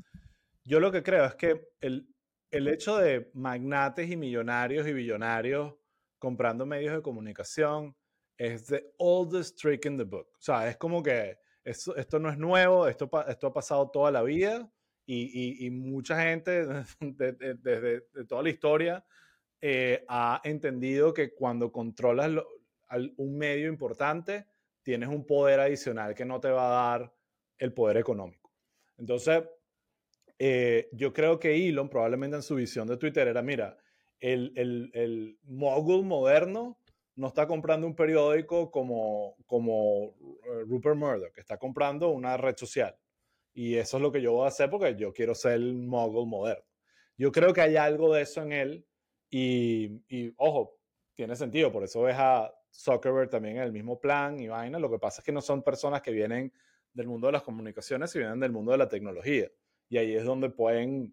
[0.65, 2.09] yo lo que creo es que el,
[2.51, 5.75] el hecho de magnates y millonarios y billonarios
[6.19, 7.97] comprando medios de comunicación
[8.37, 10.29] es the oldest trick in the book.
[10.39, 14.11] O sea, es como que esto, esto no es nuevo, esto, esto ha pasado toda
[14.11, 14.71] la vida
[15.07, 16.65] y, y, mucha gente
[17.01, 19.05] desde de, toda la historia
[19.61, 22.31] eh, ha entendido que cuando controlas
[23.17, 24.47] un medio importante,
[24.83, 27.15] tienes un poder adicional que no te va a dar
[27.59, 28.53] el poder económico.
[28.99, 29.43] Entonces,
[30.45, 33.79] eh, yo creo que Elon probablemente en su visión de Twitter era, mira,
[34.19, 36.81] el, el, el mogul moderno
[37.15, 42.99] no está comprando un periódico como, como eh, Rupert Murdoch, está comprando una red social.
[43.55, 46.27] Y eso es lo que yo voy a hacer porque yo quiero ser el mogul
[46.27, 46.65] moderno.
[47.17, 48.85] Yo creo que hay algo de eso en él
[49.31, 50.77] y, y ojo,
[51.15, 54.81] tiene sentido, por eso ves a Zuckerberg también en el mismo plan y vaina.
[54.81, 56.53] Lo que pasa es que no son personas que vienen
[56.93, 59.49] del mundo de las comunicaciones y vienen del mundo de la tecnología.
[59.93, 61.13] Y ahí es donde pueden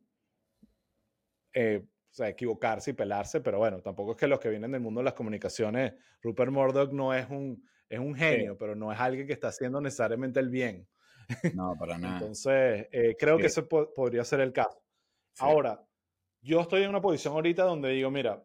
[1.54, 1.84] eh,
[2.18, 5.16] equivocarse y pelarse, pero bueno, tampoco es que los que vienen del mundo de las
[5.16, 9.50] comunicaciones, Rupert Murdoch no es un, es un genio, pero no es alguien que está
[9.50, 10.88] haciendo necesariamente el bien.
[11.56, 12.20] No, para nada.
[12.20, 14.82] Entonces, eh, creo que ese podría ser el caso.
[15.40, 15.86] Ahora,
[16.40, 18.42] yo estoy en una posición ahorita donde digo, mira,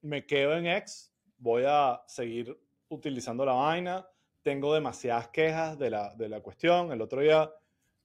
[0.00, 4.08] me quedo en X, voy a seguir utilizando la vaina,
[4.40, 6.92] tengo demasiadas quejas de la, de la cuestión.
[6.92, 7.52] El otro día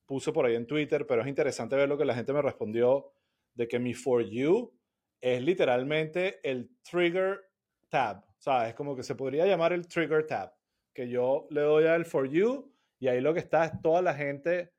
[0.06, 3.12] puse por ahí en Twitter, pero es interesante ver lo que la gente me respondió
[3.54, 4.74] de que mi For You
[5.22, 7.41] es literalmente el trigger
[7.89, 8.18] tab.
[8.18, 10.54] O sea, es como que se podría llamar el trigger tab,
[10.94, 14.13] que yo le doy al For You y ahí lo que está es toda la
[14.13, 14.72] gente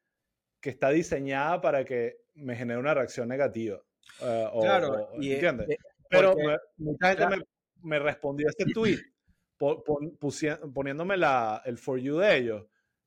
[0.60, 3.80] que está diseñada para que me genere una reacción negativa.
[4.20, 5.70] Eh, claro, y, ¿entiendes?
[5.70, 5.76] Eh,
[6.08, 6.34] pero
[6.76, 7.44] mucha gente
[7.82, 8.98] me, respondió a este tweet
[10.74, 12.66] poniéndome la, el For You de ellos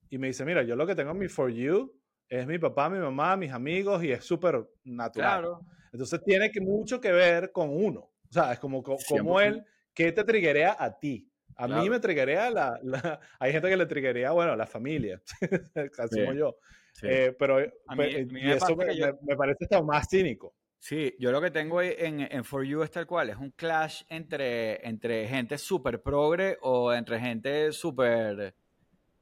[0.09, 1.98] y me dice, mira, yo lo que tengo en mi For You
[2.29, 5.45] es mi papá, mi mamá, mis amigos y es súper natural.
[5.91, 8.01] Entonces tiene que, mucho que ver con uno.
[8.01, 9.63] O sea, es como, como él,
[9.93, 11.27] ¿qué te triguea a ti?
[11.55, 15.21] A mí me triguea la, la, Hay gente que le triguea, bueno, la familia,
[15.97, 16.57] así como yo.
[17.01, 18.05] Eh, pero a mí,
[18.43, 20.53] eso me, parece hasta más cínico.
[20.77, 24.03] Sí, yo lo que tengo en, en For You es tal cual, es un clash
[24.07, 28.55] entre, entre gente súper progre o entre gente súper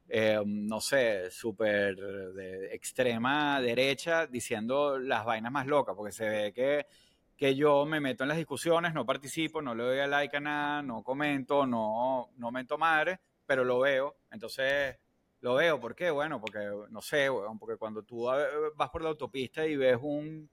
[0.09, 6.53] eh, no sé, súper de extrema derecha diciendo las vainas más locas, porque se ve
[6.53, 6.87] que,
[7.35, 10.39] que yo me meto en las discusiones, no participo, no le doy a like a
[10.39, 14.17] nada, no comento, no, no mento madre, pero lo veo.
[14.31, 14.97] Entonces,
[15.41, 16.09] lo veo, ¿por qué?
[16.09, 17.27] Bueno, porque, no sé,
[17.59, 18.27] porque cuando tú
[18.75, 20.49] vas por la autopista y ves un,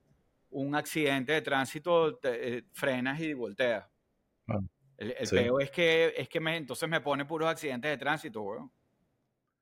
[0.50, 3.88] un accidente de tránsito, te, eh, frenas y volteas.
[4.48, 4.58] Ah,
[4.96, 8.42] el, el peo es que, es que me, entonces me pone puros accidentes de tránsito,
[8.42, 8.70] weón.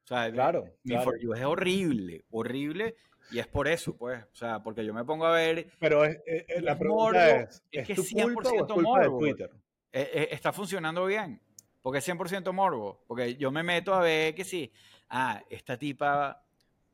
[0.04, 2.96] O sea, claro, mi For You es horrible, horrible.
[3.30, 4.22] Y es por eso, pues.
[4.22, 5.68] O sea, porque yo me pongo a ver.
[5.78, 6.18] Pero es,
[6.60, 9.50] la pregunta es: ¿es, que tu 100% culpa morbo, de Twitter?
[9.92, 11.40] Eh, eh, está funcionando bien.
[11.80, 13.04] Porque es 100% morbo.
[13.06, 14.70] Porque yo me meto a ver que sí.
[15.08, 16.44] Ah, esta tipa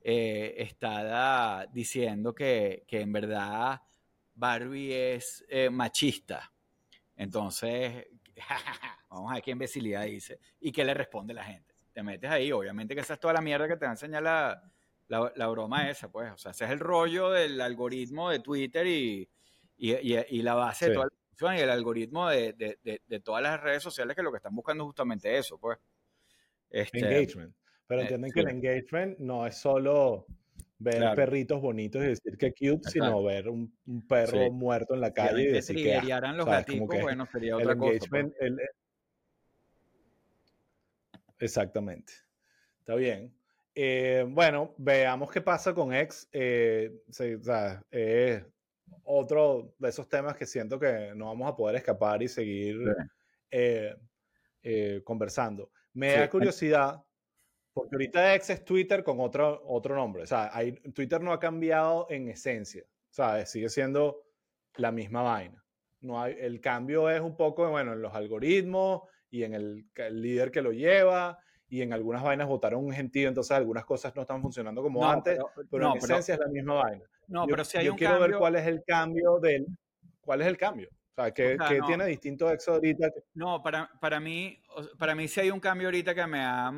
[0.01, 3.83] eh, está diciendo que, que, en verdad
[4.35, 6.53] Barbie es machista.
[7.17, 8.07] Entonces,
[9.11, 10.39] vamos a ver qué imbecilidad dice.
[10.61, 11.68] ¿Y qué le responde la gente?
[11.99, 14.23] Te metes ahí, obviamente que esa es toda la mierda que te va a enseñar
[14.23, 14.63] la,
[15.09, 19.29] la, broma esa, pues, o sea, ese es el rollo del algoritmo de Twitter y,
[19.77, 23.43] y, y, la base de toda la función y el algoritmo de, de, de, todas
[23.43, 25.77] las redes sociales que lo que están buscando es justamente eso, pues.
[26.71, 27.53] Este, engagement.
[27.89, 30.25] Pero eh, entienden que el engagement no es solo
[30.79, 35.13] ver perritos bonitos y decir que cute, sino ver un, un perro muerto en la
[35.13, 35.97] calle y decir que...
[35.97, 38.07] Ah, los gatitos, bueno, sería otra cosa.
[38.09, 38.27] Pues.
[38.39, 38.57] El,
[41.39, 42.13] Exactamente.
[42.81, 43.35] Está bien.
[43.75, 46.29] Eh, bueno, veamos qué pasa con X.
[46.33, 46.93] Eh,
[49.05, 52.79] otro de esos temas que siento que no vamos a poder escapar y seguir
[53.51, 53.95] eh,
[55.05, 55.71] conversando.
[55.93, 57.03] Me da curiosidad,
[57.73, 60.23] porque ahorita X es Twitter con otro, otro nombre.
[60.23, 60.51] O sea,
[60.95, 62.85] Twitter no ha cambiado en esencia.
[63.11, 63.51] ¿sabes?
[63.51, 64.25] Sigue siendo
[64.77, 65.65] la misma vaina.
[66.01, 70.51] No hay, el cambio es un poco, bueno, en los algoritmos, y en el, líder
[70.51, 71.39] que lo lleva
[71.69, 75.39] y en algunas vainas votaron un gentío, entonces algunas cosas no están funcionando como antes,
[75.71, 77.05] pero, en esencia es la misma vaina.
[77.27, 79.67] No, pero si hay yo un quiero ver cuál es el cambio del...
[80.21, 80.89] ¿Cuál es el cambio?
[80.91, 83.11] O sea, ¿qué, tiene distinto EXO ahorita?
[83.35, 84.63] No, para, para, mí,
[84.99, 86.73] para mí sí hay un cambio ahorita que me ha,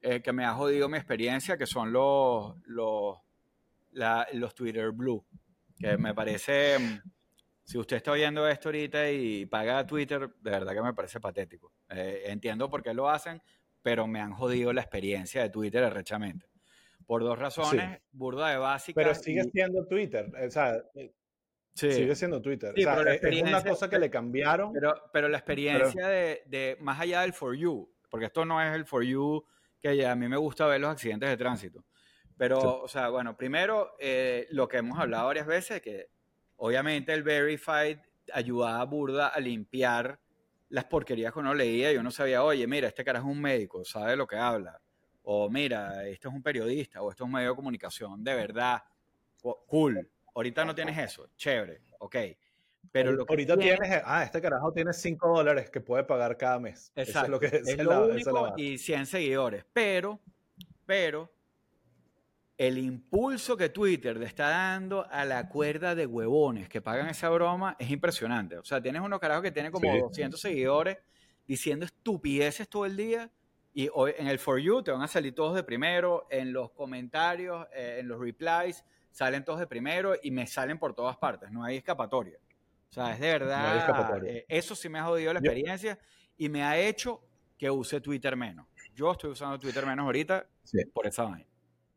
[0.00, 3.18] eh, que me ha jodido mi experiencia, que son los, los,
[4.32, 5.24] los Twitter Blue,
[5.78, 6.76] que me parece...
[6.76, 6.80] O
[7.70, 11.72] si usted está oyendo esto ahorita y paga Twitter, de verdad que me parece patético.
[11.90, 13.42] Eh, entiendo por qué lo hacen,
[13.82, 16.46] pero me han jodido la experiencia de Twitter arrechamente.
[17.06, 19.00] Por dos razones, burda de básica.
[19.00, 20.30] Pero sigue siendo Twitter.
[20.46, 21.12] O sea, eh,
[21.74, 22.72] sigue siendo Twitter.
[22.72, 24.72] o sea, es una cosa que le cambiaron.
[24.72, 28.74] Pero, pero la experiencia de, de, más allá del For You, porque esto no es
[28.74, 29.44] el For You
[29.80, 31.84] que a mí me gusta ver los accidentes de tránsito.
[32.36, 36.08] Pero, o sea, bueno, primero, eh, lo que hemos hablado varias veces, que
[36.56, 37.98] obviamente el Verified
[38.32, 40.20] ayudaba a Burda a limpiar
[40.70, 43.84] las porquerías que uno leía y uno sabía, oye, mira, este cara es un médico,
[43.84, 44.80] sabe lo que habla.
[45.22, 48.82] O mira, este es un periodista, o esto es un medio de comunicación, de verdad,
[49.66, 50.08] cool.
[50.34, 52.16] Ahorita no tienes eso, chévere, ok.
[52.92, 56.58] Pero lo que ahorita tienes, ah, este carajo tiene 5 dólares que puede pagar cada
[56.58, 56.92] mes.
[56.96, 57.26] Exacto.
[57.26, 59.64] es lo que es, lo único, y 100 seguidores.
[59.72, 60.20] Pero,
[60.86, 61.30] pero,
[62.60, 67.30] el impulso que Twitter le está dando a la cuerda de huevones que pagan esa
[67.30, 68.58] broma es impresionante.
[68.58, 70.98] O sea, tienes unos carajos que tienen como 200 seguidores
[71.46, 73.30] diciendo estupideces todo el día
[73.72, 76.70] y hoy en el For You te van a salir todos de primero, en los
[76.72, 81.50] comentarios, eh, en los replies, salen todos de primero y me salen por todas partes,
[81.50, 82.38] no hay escapatoria.
[82.90, 85.98] O sea, es de verdad, eh, eso sí me ha jodido la experiencia
[86.36, 87.22] y me ha hecho
[87.56, 88.66] que use Twitter menos.
[88.94, 90.46] Yo estoy usando Twitter menos ahorita
[90.92, 91.46] por esa vaina.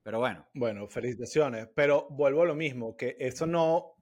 [0.04, 0.46] Pero bueno.
[0.54, 1.70] Bueno, felicitaciones.
[1.74, 3.96] Pero vuelvo a lo mismo, que eso no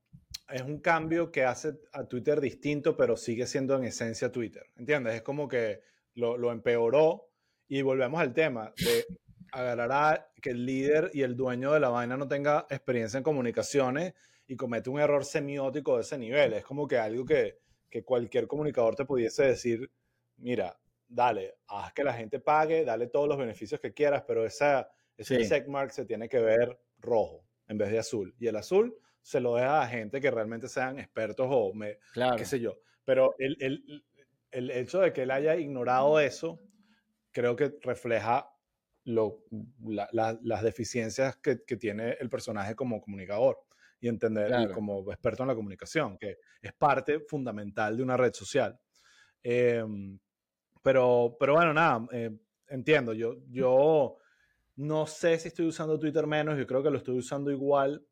[0.50, 4.66] es un cambio que hace a Twitter distinto, pero sigue siendo en esencia Twitter.
[4.76, 5.16] ¿Entiendes?
[5.16, 5.82] Es como que
[6.16, 7.30] lo, empeoró
[7.68, 9.06] y volvemos al tema de
[9.54, 14.14] agarrar que el líder y el dueño de la vaina no tenga experiencia en comunicaciones
[14.48, 16.54] y comete un error semiótico de ese nivel.
[16.54, 17.60] Es como que algo que,
[17.90, 19.90] que cualquier comunicador te pudiese decir,
[20.38, 24.90] mira, dale, haz que la gente pague, dale todos los beneficios que quieras, pero esa
[25.22, 28.36] ese checkmark se tiene que ver rojo en vez de azul.
[28.40, 31.98] Y el azul se lo deja a gente que realmente sean expertos o me,
[32.38, 32.80] qué sé yo.
[33.06, 34.06] Pero el, el,
[34.52, 36.60] el, hecho de que él haya ignorado eso,
[37.32, 38.50] creo que refleja
[39.04, 39.44] lo,
[40.12, 43.58] las deficiencias que, que, tiene el personaje como comunicador
[44.00, 48.80] y entender como experto en la comunicación, que es parte fundamental de una red social.
[49.44, 50.20] Em,
[50.82, 52.32] pero, pero bueno, nada, eh,
[52.68, 54.18] entiendo, yo, yo
[54.82, 58.04] no sé si estoy usando Twitter menos, yo creo que lo estoy usando igual.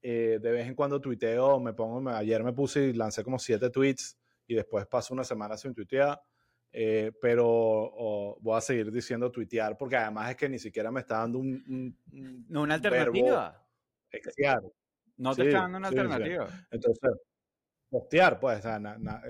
[0.00, 3.68] Eh, de vez en cuando tuiteo, me pongo, ayer me puse y lancé como siete
[3.68, 6.18] tweets y después paso una semana sin tuitear.
[6.72, 11.18] Eh, pero voy a seguir diciendo tuitear porque además es que ni siquiera me está
[11.18, 11.96] dando un,
[12.46, 13.66] no una alternativa
[15.16, 17.10] no te está dando una alternativa entonces
[17.88, 18.62] postear pues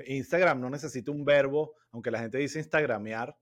[0.09, 3.37] Instagram no necesita un verbo aunque la gente dice instagramear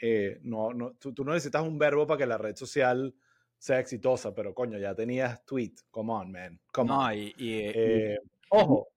[0.00, 3.14] eh, no, no, tú, no necesitas un verbo para que la red social
[3.58, 5.74] sea exitosa, pero coño, ya tenías tweet.
[5.90, 6.60] Come on, man.
[6.72, 8.18] Come no, Y, eh,
[8.50, 8.88] ojo,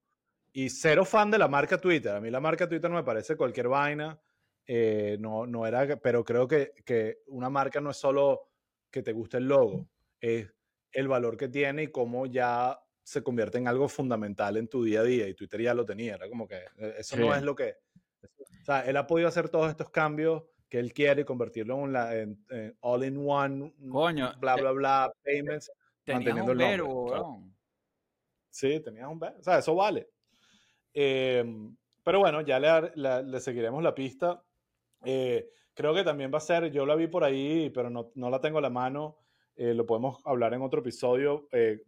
[0.52, 2.16] y cero fan de la marca Twitter.
[2.16, 4.20] A mí la marca Twitter me parece cualquier vaina.
[4.68, 8.50] Eh, no, no era, pero creo que, que, una marca no es solo
[8.92, 9.88] que te guste el logo,
[10.20, 10.48] es
[10.92, 15.00] el valor que tiene y cómo ya se convierte en algo fundamental en tu día
[15.00, 15.28] a día.
[15.28, 16.16] Y Twitter ya lo tenía.
[16.16, 16.66] Era como que
[16.98, 17.78] eso no es lo que.
[18.62, 22.16] O sea, él ha podido hacer todos estos cambios que él quiere convertirlo en, la,
[22.16, 22.46] en,
[22.82, 25.72] all-in-one, Coño, bla, bla, bla, payments,
[26.06, 27.44] manteniendo un el verbo,
[28.50, 29.40] Sí, tenías un verbo.
[29.40, 30.10] O sea, eso vale.
[30.94, 34.44] Em, pero bueno, ya le, le, seguiremos la pista.
[35.04, 38.30] Eh, creo que también va a ser, yo la vi por ahí, pero no, no
[38.30, 39.18] la tengo a la mano.
[39.56, 41.82] Eh, lo podemos hablar en otro episodio, eh,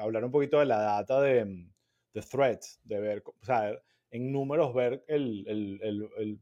[0.00, 1.68] hablar un poquito de la data de,
[2.12, 3.72] de threads, de ver, o sea,
[4.10, 6.40] en números ver el, el, el, el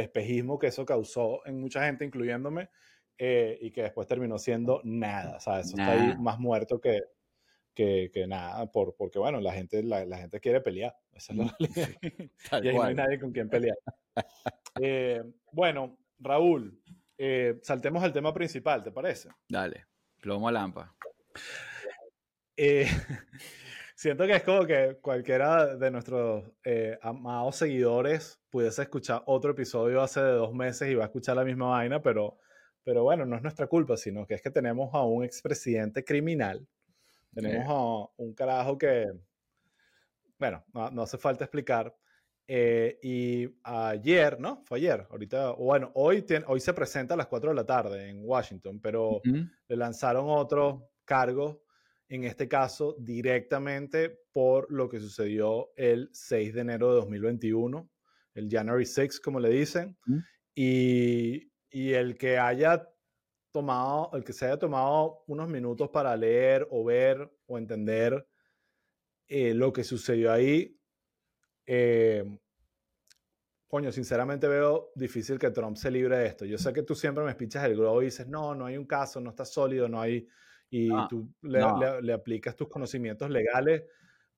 [0.00, 2.70] espejismo que eso causó en mucha gente, incluyéndome,
[3.18, 5.36] eh, y que después terminó siendo nada.
[5.36, 7.02] O sea, eso está ahí más muerto que,
[7.74, 10.96] que, que nada, por, porque bueno, la gente, la, la, gente quiere pelear.
[11.12, 12.62] Esa es la realidad.
[12.62, 13.76] y ahí no hay nadie con quien pelear.
[14.78, 16.82] Eh, bueno, Raúl,
[17.16, 19.30] eh, saltemos al tema principal, ¿te parece?
[19.48, 19.86] Dale,
[20.20, 20.94] plomo a lampa.
[22.56, 22.86] Eh,
[23.96, 30.02] siento que es como que cualquiera de nuestros eh, amados seguidores pudiese escuchar otro episodio
[30.02, 32.38] hace de dos meses y va a escuchar la misma vaina, pero,
[32.84, 36.68] pero bueno, no es nuestra culpa, sino que es que tenemos a un expresidente criminal,
[37.34, 39.06] tenemos a un carajo que,
[40.38, 41.94] bueno, no, hace falta explicar.
[42.48, 44.62] Eh, y ayer, ¿no?
[44.64, 48.20] Fue ayer, ahorita, bueno, hoy, hoy se presenta a las 4 de la tarde en
[48.22, 51.65] Washington, pero le lanzaron otro cargo
[52.08, 57.90] en este caso directamente por lo que sucedió el 6 de enero de 2021,
[58.34, 59.96] el January 6, como le dicen,
[60.54, 62.88] y, y, el que haya
[63.50, 68.26] tomado, el que se haya tomado unos minutos para leer o ver o entender
[69.28, 70.78] eh, lo que sucedió ahí,
[71.66, 72.38] eh,
[73.66, 76.44] coño, sinceramente veo difícil que Trump se libre de esto.
[76.44, 78.86] Yo sé que tú siempre me espichas el globo y dices, no, no hay un
[78.86, 80.28] caso, no está sólido, no hay...
[80.70, 81.60] Y tú le,
[82.02, 83.84] le, aplicas tus conocimientos legales,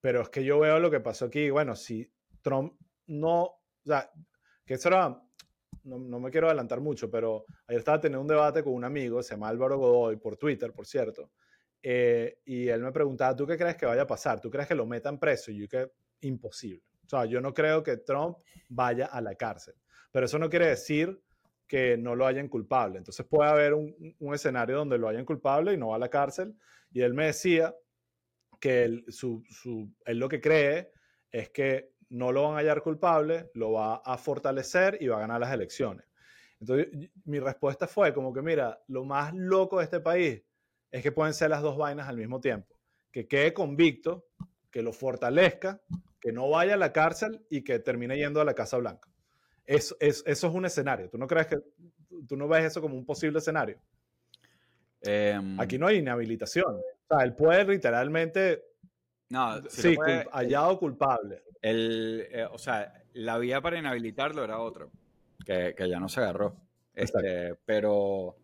[0.00, 1.50] pero es que yo veo lo que pasó aquí.
[1.50, 2.10] Bueno, si
[2.42, 2.74] Trump
[3.06, 3.42] no...
[3.42, 4.10] O sea,
[4.64, 5.22] que eso era...
[5.84, 9.22] No, no, me quiero adelantar mucho, pero ayer estaba teniendo un debate con un amigo,
[9.22, 11.30] se llama Álvaro Godoy, por Twitter, por cierto,
[11.82, 14.40] eh, y él me preguntaba, ¿tú qué crees que vaya a pasar?
[14.40, 15.50] ¿Tú crees que lo metan preso?
[15.50, 16.82] Y yo que imposible.
[17.06, 19.74] O sea, yo no creo que Trump vaya a la cárcel.
[20.10, 21.22] Pero eso no quiere decir
[21.68, 22.98] que no lo hayan culpable.
[22.98, 26.56] Entonces puede haber un, escenario donde lo hayan culpable y no va a la cárcel.
[26.90, 27.74] Y él me decía
[28.58, 29.04] que él,
[30.06, 30.90] lo que cree
[31.30, 35.20] es que no lo van a hallar culpable, lo va a fortalecer y va a
[35.20, 36.06] ganar las elecciones.
[36.58, 36.88] Entonces
[37.24, 40.42] mi respuesta fue como que, mira, lo más loco de este país
[40.90, 42.74] es que pueden ser las dos vainas al mismo tiempo.
[43.12, 44.26] Que quede convicto,
[44.70, 45.80] que lo fortalezca
[46.20, 49.08] que no vaya a la cárcel y que termine yendo a la Casa Blanca.
[49.68, 51.10] Eso, es, eso es un escenario.
[51.10, 51.58] ¿Tú no crees que
[52.26, 53.78] tú no ves eso como un posible escenario?
[55.02, 56.74] Em, Aquí no hay inhabilitación.
[56.76, 58.64] O sea, él puede literalmente.
[59.28, 59.94] No, sí,
[60.32, 61.42] hallado culpable.
[61.60, 64.86] El, eh, o sea, la vía para inhabilitarlo era otra,
[65.44, 66.56] que, que ya no se agarró.
[66.94, 68.36] Este, pero.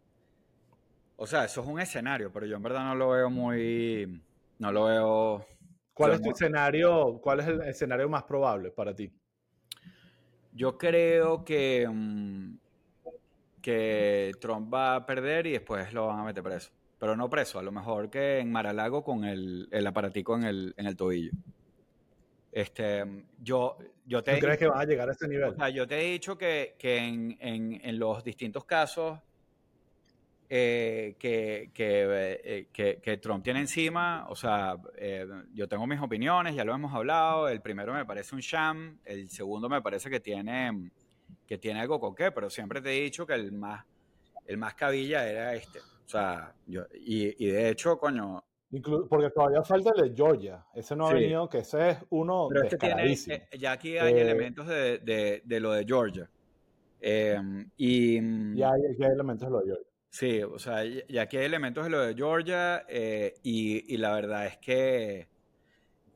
[1.16, 4.22] O sea, eso es un escenario, pero yo en verdad no lo veo muy.
[4.58, 5.46] No lo veo
[5.94, 7.20] ¿Cuál es tu escenario?
[7.22, 9.10] ¿Cuál es el escenario más probable para ti?
[10.54, 12.56] Yo creo que, mm,
[13.60, 16.70] que Trump va a perder y después lo van a meter preso.
[16.98, 20.74] Pero no preso, a lo mejor que en Maralago con el, el aparatico en el,
[20.76, 21.32] en el tobillo.
[22.52, 23.04] Este,
[23.42, 23.76] yo,
[24.06, 25.50] yo te ¿Tú crees que va a llegar a ese nivel?
[25.50, 29.18] O sea, yo te he dicho que, que en, en, en, los distintos casos
[30.48, 36.54] eh, que, eh, que, que, Trump tiene encima, o sea, eh, yo tengo mis opiniones,
[36.54, 40.20] ya lo hemos hablado, el primero me parece un sham, el segundo me parece que
[40.20, 40.90] tiene,
[41.46, 43.84] que tiene algo con qué, pero siempre te he dicho que el más,
[44.46, 45.78] el más cabilla era este.
[45.78, 48.44] O sea, yo, y, y de hecho, coño,
[49.08, 50.64] porque todavía falta el de Georgia.
[50.74, 53.16] Ese no ha venido, que ese es uno Pero este tiene,
[53.58, 56.28] ya aquí hay elementos de, de, de, lo de Georgia.
[57.76, 59.93] y, ya hay, hay, elementos de lo de Georgia.
[60.14, 64.46] Sí, o sea, ya aquí hay elementos de lo de Georgia eh, y, la verdad
[64.46, 65.26] es que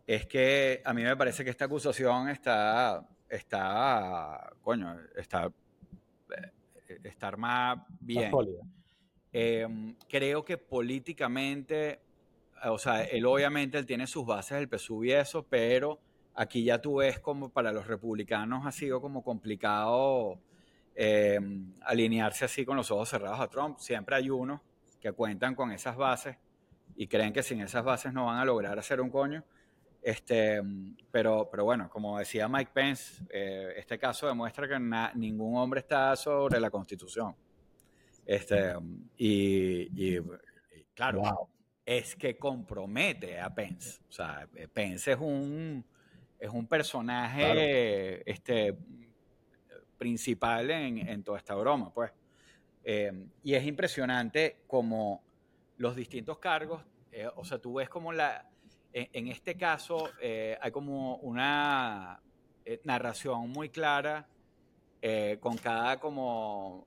[0.07, 5.51] es que a mí me parece que esta acusación está, está, coño, está,
[6.31, 8.31] eh, está armada bien.
[9.33, 11.99] Em, creo que políticamente,
[12.67, 15.99] o sea, él obviamente él tiene sus bases del PSUV y eso, pero
[16.37, 20.39] aquí ya tú ves como para los republicanos ha sido como complicado
[21.01, 21.39] eh,
[21.83, 23.79] alinearse así con los ojos cerrados a Trump.
[23.79, 24.61] Siempre hay unos
[25.01, 26.37] que cuentan con esas bases
[26.97, 29.45] y creen que sin esas bases no van a lograr hacer un coño.
[30.03, 30.61] Este,
[31.09, 34.77] pero, pero bueno, como decía Mike Pence, eh, este caso demuestra que
[35.15, 37.33] ningún hombre está sobre la Constitución.
[38.27, 38.75] Este,
[39.17, 40.19] y,
[40.95, 41.49] claro,
[41.87, 44.01] es que compromete a Pence.
[44.09, 45.85] O sea, Pence es un,
[46.41, 48.77] es un personaje este,
[49.99, 52.13] principal en, toda esta broma, pues.
[52.85, 55.23] Eh, y es impresionante como
[55.77, 56.83] los distintos cargos,
[57.13, 58.49] eh, o sea, tú ves como la,
[58.93, 62.23] en, este caso eh, hay como una
[62.85, 64.27] narración muy clara
[65.41, 66.87] con cada como,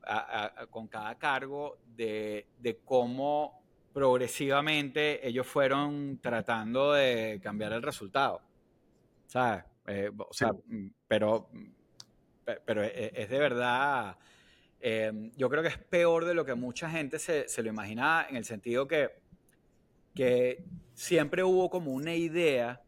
[0.69, 8.41] con cada cargo de, de cómo progresivamente ellos fueron tratando de cambiar el resultado.
[9.27, 9.63] ¿Sabes?
[10.17, 10.51] o sea,
[11.07, 11.49] pero
[12.65, 14.17] pero e, e, es, de verdad,
[14.79, 18.27] em, yo creo que es peor de lo que mucha gente se, se lo imaginaba,
[18.29, 19.09] en el sentido que,
[20.13, 20.63] que
[20.93, 22.81] siempre hubo como una idea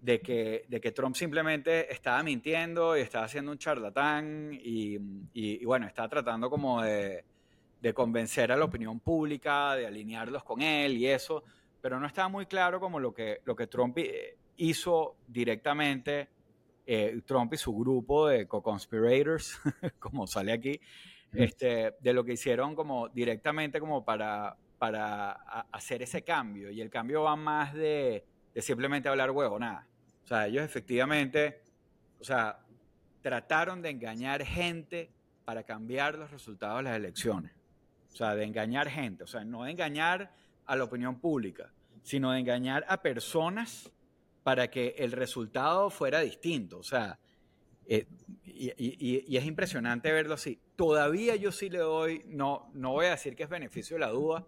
[0.00, 4.98] de que, de que Trump simplemente estaba mintiendo y estaba haciendo un charlatán y,
[5.32, 7.24] y, bueno, estaba tratando como de,
[7.80, 11.42] de, convencer a la opinión pública, de alinearlos con él y eso,
[11.80, 16.28] pero no estaba muy claro como lo que, lo que Trump eh, hizo directamente
[16.90, 19.60] eh, Trump y su grupo de co-conspirators,
[19.98, 20.80] como sale aquí,
[21.34, 25.32] este, de lo que hicieron como directamente como para, para
[25.70, 26.70] hacer ese cambio.
[26.70, 28.24] Y el cambio va más de,
[28.56, 29.86] simplemente hablar huevo, nada.
[30.24, 31.60] O sea, ellos efectivamente,
[32.20, 32.58] o sea,
[33.20, 35.10] trataron de engañar gente
[35.44, 37.52] para cambiar los resultados de las elecciones.
[38.14, 39.24] O sea, de engañar gente.
[39.24, 40.32] O sea, no de engañar
[40.64, 41.70] a la opinión pública,
[42.02, 43.92] sino de engañar a personas
[44.48, 46.78] para que el resultado fuera distinto.
[46.78, 47.18] O sea,
[47.84, 48.06] eh,
[48.46, 50.58] y, es impresionante verlo así.
[50.74, 54.08] Todavía yo sí le doy, no, no voy a decir que es beneficio de la
[54.08, 54.46] duda,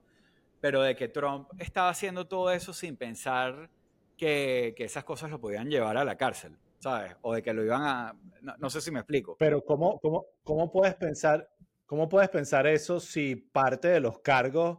[0.59, 3.69] pero de que Trump estaba haciendo todo eso sin pensar
[4.17, 7.15] que, que, esas cosas lo podían llevar a la cárcel, ¿sabes?
[7.21, 8.17] O de que lo iban a...
[8.57, 9.37] No, sé si me explico.
[9.39, 11.47] Pero ¿cómo, cómo, cómo, puedes pensar,
[11.85, 14.79] ¿cómo puedes pensar eso si parte de los cargos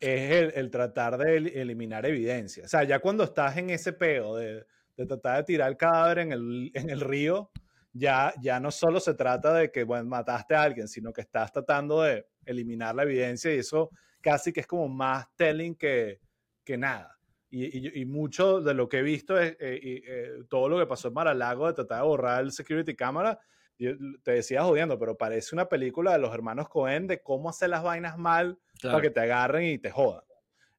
[0.00, 2.64] es el, tratar de eliminar evidencia?
[2.64, 4.64] O sea, ya cuando estás en ese peo de,
[4.96, 7.50] de tratar de tirar el cadáver en el, en el río,
[7.92, 11.52] ya, ya no solo se trata de que bueno, mataste a alguien, sino que estás
[11.52, 13.90] tratando de eliminar la evidencia y eso
[14.20, 16.20] casi que es como más telling que,
[16.64, 17.16] que nada.
[17.50, 21.06] Y, y, mucho de lo que he visto es eh, eh, todo lo que pasó
[21.06, 23.38] en Maralago de tratar de borrar el security camera.
[23.76, 27.82] Te decía jodiendo, pero parece una película de los hermanos Cohen de cómo hacer las
[27.82, 30.22] vainas mal para que te agarren y te jodan.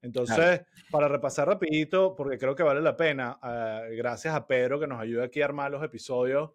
[0.02, 4.88] Entonces, para repasar rapidito, porque creo que vale la pena, eh, gracias a Pedro que
[4.88, 6.52] nos ayuda aquí a armar los episodios,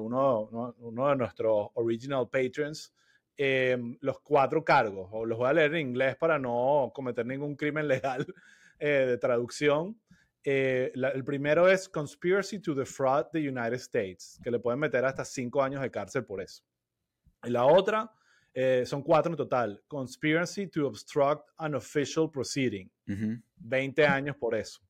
[0.00, 2.94] uno, uno, de nuestros original patrons,
[3.36, 7.88] los cuatro cargos, o los voy a leer en inglés para no cometer ningún crimen
[7.88, 8.26] legal,
[8.78, 9.98] eh, de traducción.
[10.46, 15.24] Eh, el primero es Conspiracy to Defraud the United States, que le pueden meter hasta
[15.24, 16.62] cinco años de cárcel por eso.
[17.42, 18.12] Y la otra,
[18.52, 19.82] eh, son cuatro en total.
[19.88, 22.90] Conspiracy to Obstruct an Official Proceeding,
[23.56, 24.80] 20 años por eso.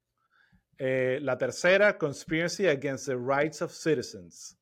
[0.76, 4.59] la tercera, Conspiracy Against the Rights of Citizens,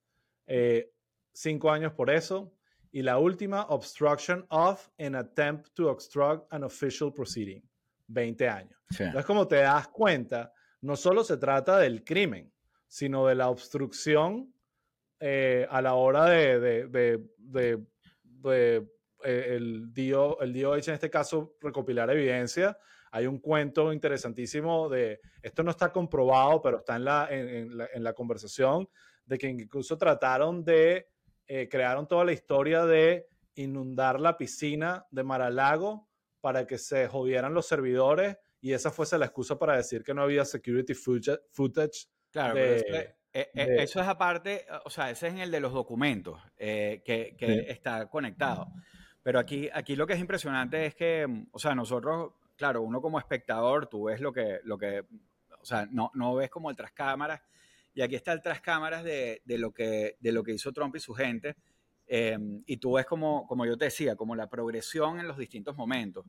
[1.33, 2.53] cinco años por eso.
[2.93, 7.63] Y la última, Obstruction of an Attempt to Obstruct an Official Proceeding,
[8.09, 8.79] 20 años.
[8.91, 10.53] Entonces, como te das cuenta,
[10.83, 12.53] no solo se trata del crimen,
[12.87, 14.53] sino de la obstrucción
[15.21, 18.87] eh, a la hora de, de, de,
[19.25, 22.77] eh, el, DO, el en este caso, recopilar evidencia.
[23.13, 27.89] Hay un cuento interesantísimo de, esto no está comprobado, pero está en la, en, la,
[27.95, 28.89] en la, conversación,
[29.25, 31.09] de que incluso trataron de,
[31.47, 36.09] eh, crearon toda la historia de inundar la piscina de Maralago
[36.41, 40.23] para que se jodieran los servidores y esa fuese la excusa para decir que no
[40.23, 42.07] había security footage.
[42.31, 46.41] Claro, eh, eh, eso es aparte, o sea, ese es en el de los documentos
[46.57, 48.69] eh, que, que está conectado.
[49.23, 53.19] Pero aquí, aquí lo que es impresionante es que, o sea, nosotros, claro, uno como
[53.19, 55.05] espectador, tú ves lo que, lo que
[55.61, 57.41] o sea, no, no ves como el tras cámaras.
[57.95, 60.97] Y aquí está el tras cámaras de, de, lo, que, de lo que hizo Trump
[60.97, 61.57] y su gente.
[62.07, 65.77] Em, y tú ves como, como yo te decía, como la progresión en los distintos
[65.77, 66.27] momentos.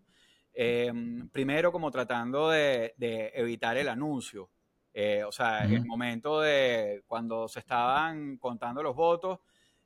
[0.53, 2.93] Em, primero como tratando de,
[3.33, 4.49] evitar el anuncio.
[4.93, 9.39] Eh, o sea, en el momento de cuando se estaban contando los votos,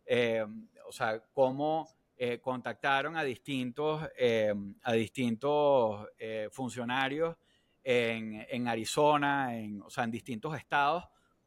[0.05, 1.87] em, o sea, cómo
[2.17, 4.03] eh, contactaron a distintos,
[4.83, 7.37] a distintos eh, funcionarios
[7.83, 11.05] en, en, Arizona, en, o sea, en distintos estados,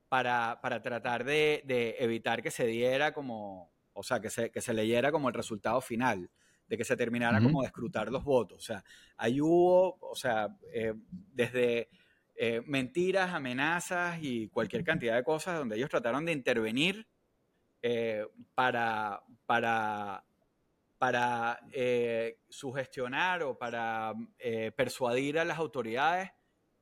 [0.09, 4.61] para, para tratar de, de, evitar que se diera como, o sea, que se, que
[4.61, 6.31] se leyera como el resultado final,
[6.71, 8.59] de que se terminara como de escrutar los votos.
[8.59, 8.85] O sea,
[9.17, 10.95] ahí hubo, o sea, eh,
[11.35, 11.89] desde
[12.37, 17.09] eh, mentiras, amenazas y cualquier cantidad de cosas donde ellos trataron de intervenir
[17.83, 20.25] eh, para, para,
[20.97, 21.59] para
[22.49, 24.15] sugestionar o para
[24.77, 26.31] persuadir a las autoridades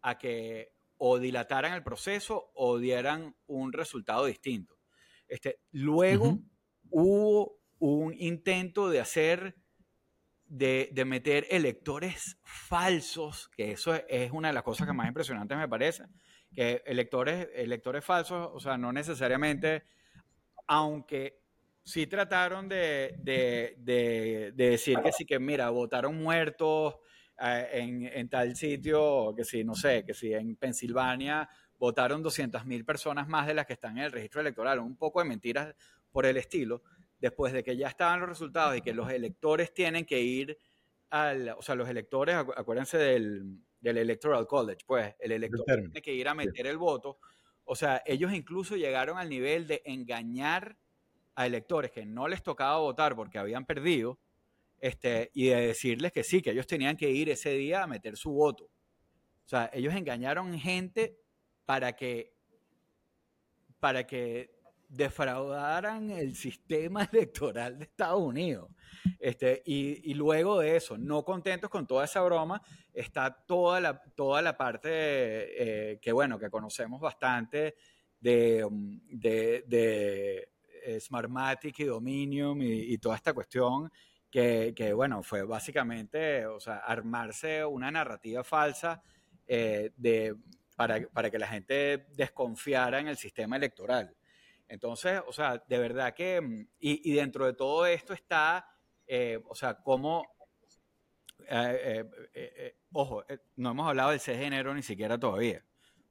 [0.03, 4.77] a que o dilataran el proceso o dieran un resultado distinto.
[5.27, 6.41] Este, luego,
[6.91, 9.57] hubo un intento de hacer,
[10.49, 15.69] de, meter electores falsos, que eso es, una de las cosas que más impresionantes me
[15.69, 16.05] parece,
[16.55, 19.85] que electores, electores falsos, o sea, no necesariamente,
[20.67, 21.41] aunque
[21.83, 23.15] sí trataron de,
[24.55, 26.97] decir que sí, que mira, votaron muertos
[27.41, 32.85] eh, en, en, tal sitio, que sí, no sé, que sí, en Pensilvania votaron 200.000
[32.85, 35.75] personas más de las que están en el registro electoral, un poco de mentiras
[36.11, 36.83] por el estilo,
[37.19, 40.59] después de que ya estaban los resultados y que los electores tienen que ir
[41.11, 46.13] al, o sea, los electores, acuérdense del, del Electoral College, pues el elector tiene que
[46.13, 47.19] ir a meter el voto.
[47.65, 50.79] O sea, ellos incluso llegaron al nivel de engañar
[51.35, 54.19] a electores que no les tocaba votar porque habían perdido,
[54.81, 58.17] este, y de decirles que sí, que ellos tenían que ir ese día a meter
[58.17, 58.65] su voto.
[58.65, 61.17] O sea, ellos engañaron gente
[61.65, 62.35] para que,
[63.81, 64.58] para que
[64.89, 68.71] defraudaran el sistema electoral de Estados Unidos.
[69.19, 72.63] Este, y, luego de eso, no contentos con toda esa broma,
[72.93, 77.77] está toda la, toda la parte eh, que, bueno, que conocemos bastante
[78.21, 80.49] de, um, de, de
[80.85, 83.91] eh, Smartmatic y Dominium y, toda esta cuestión
[84.31, 89.03] que, que, bueno, fue básicamente, o sea, armarse una narrativa falsa
[89.47, 90.35] eh, de,
[90.77, 94.15] para, para que la gente desconfiara en el sistema electoral.
[94.69, 98.69] Entonces, o sea, de verdad que, mm, y, dentro de todo esto está,
[99.07, 100.27] eh, o sea, cómo,
[101.49, 102.05] eh,
[102.35, 103.25] eh, ojo,
[103.57, 105.65] no hemos hablado del 6 de enero ni siquiera todavía.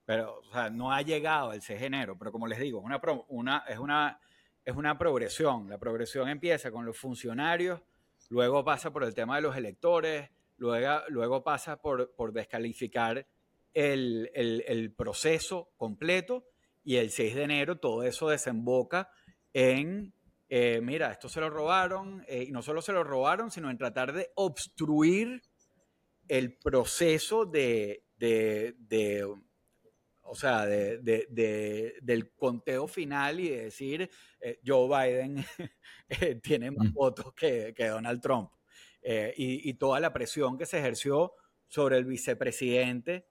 [0.05, 2.99] pero o sea, no ha llegado el 6 de enero, pero como les digo, una,
[3.27, 4.19] una, es, una,
[4.63, 5.69] es una progresión.
[5.69, 7.81] La progresión empieza con los funcionarios,
[8.29, 13.27] luego pasa por el tema de los electores, luego, luego pasa por, por descalificar
[13.73, 16.45] el, el, el, proceso completo
[16.87, 19.11] y el 6 de enero todo eso desemboca
[19.51, 20.13] en,
[20.47, 23.77] eh, mira, esto se lo robaron, eh, y no solo se lo robaron, sino en
[23.77, 25.41] tratar de obstruir
[26.29, 29.25] el proceso de, de, de
[30.21, 34.09] o sea, de, de, del conteo final y decir,
[34.39, 35.45] eh, Joe Biden
[36.41, 36.93] tiene más mm.
[36.93, 38.49] votos que, que Donald Trump.
[39.03, 41.33] y, y, toda la presión que se ejerció
[41.67, 43.27] sobre el vicepresidente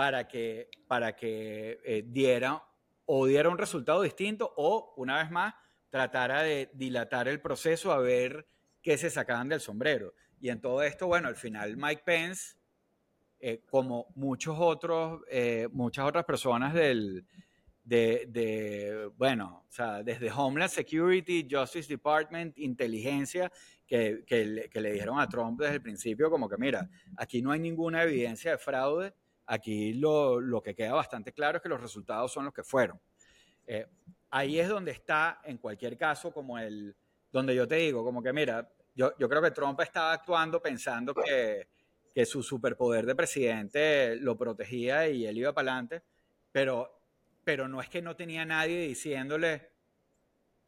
[0.00, 2.64] para que, para que diera
[3.04, 5.52] o diera un resultado distinto o, una vez más,
[5.90, 8.48] tratara de dilatar el proceso a ver
[8.80, 10.14] qué se sacaban del sombrero.
[10.40, 12.56] Y en todo esto, bueno, al final Mike Pence,
[13.40, 17.26] eh, como muchos otros, eh, muchas otras personas del,
[17.84, 23.52] de, bueno, o sea, desde Homeland Security, Justice Department, inteligencia,
[23.86, 26.88] que, que, le, que le dijeron a Trump desde el principio como que, mira,
[27.18, 29.12] aquí no hay ninguna evidencia de fraude,
[29.50, 33.00] aquí lo, lo que queda bastante claro es que los resultados son los que fueron.
[33.66, 33.86] Eh,
[34.30, 36.94] ahí es donde está, en cualquier caso, como el,
[37.32, 41.14] donde yo te digo, como que mira, yo, yo creo que Trump estaba actuando pensando
[41.14, 41.68] que,
[42.14, 46.02] que su superpoder de presidente lo protegía y él iba para adelante,
[46.52, 47.02] pero,
[47.42, 49.72] pero no es que no tenía nadie diciéndole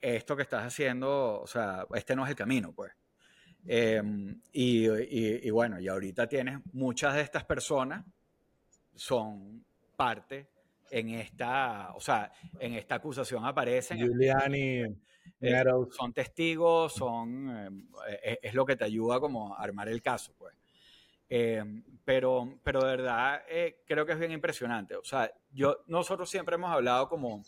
[0.00, 2.92] esto que estás haciendo, o sea, este no es el camino, pues.
[3.64, 8.04] Em, y, y, y, bueno, y ahorita tienes muchas de estas personas
[8.94, 9.64] son
[9.96, 10.48] parte
[10.92, 13.96] en esta, o sea, en esta acusación aparecen.
[13.96, 14.84] Giuliani,
[15.40, 20.34] eh, son testigos, son, eh, es, lo que te ayuda como a armar el caso,
[20.36, 20.54] pues.
[21.30, 21.64] Eh,
[22.04, 23.42] pero, pero de verdad
[23.86, 24.94] creo que es bien impresionante.
[24.96, 27.42] O sea, yo, nosotros siempre hemos hablado como,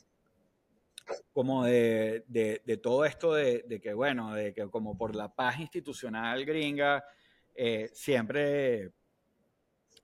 [1.35, 5.35] como de, de, de todo esto de, de, que, bueno, de que como por la
[5.35, 7.05] paz institucional gringa,
[7.93, 8.91] siempre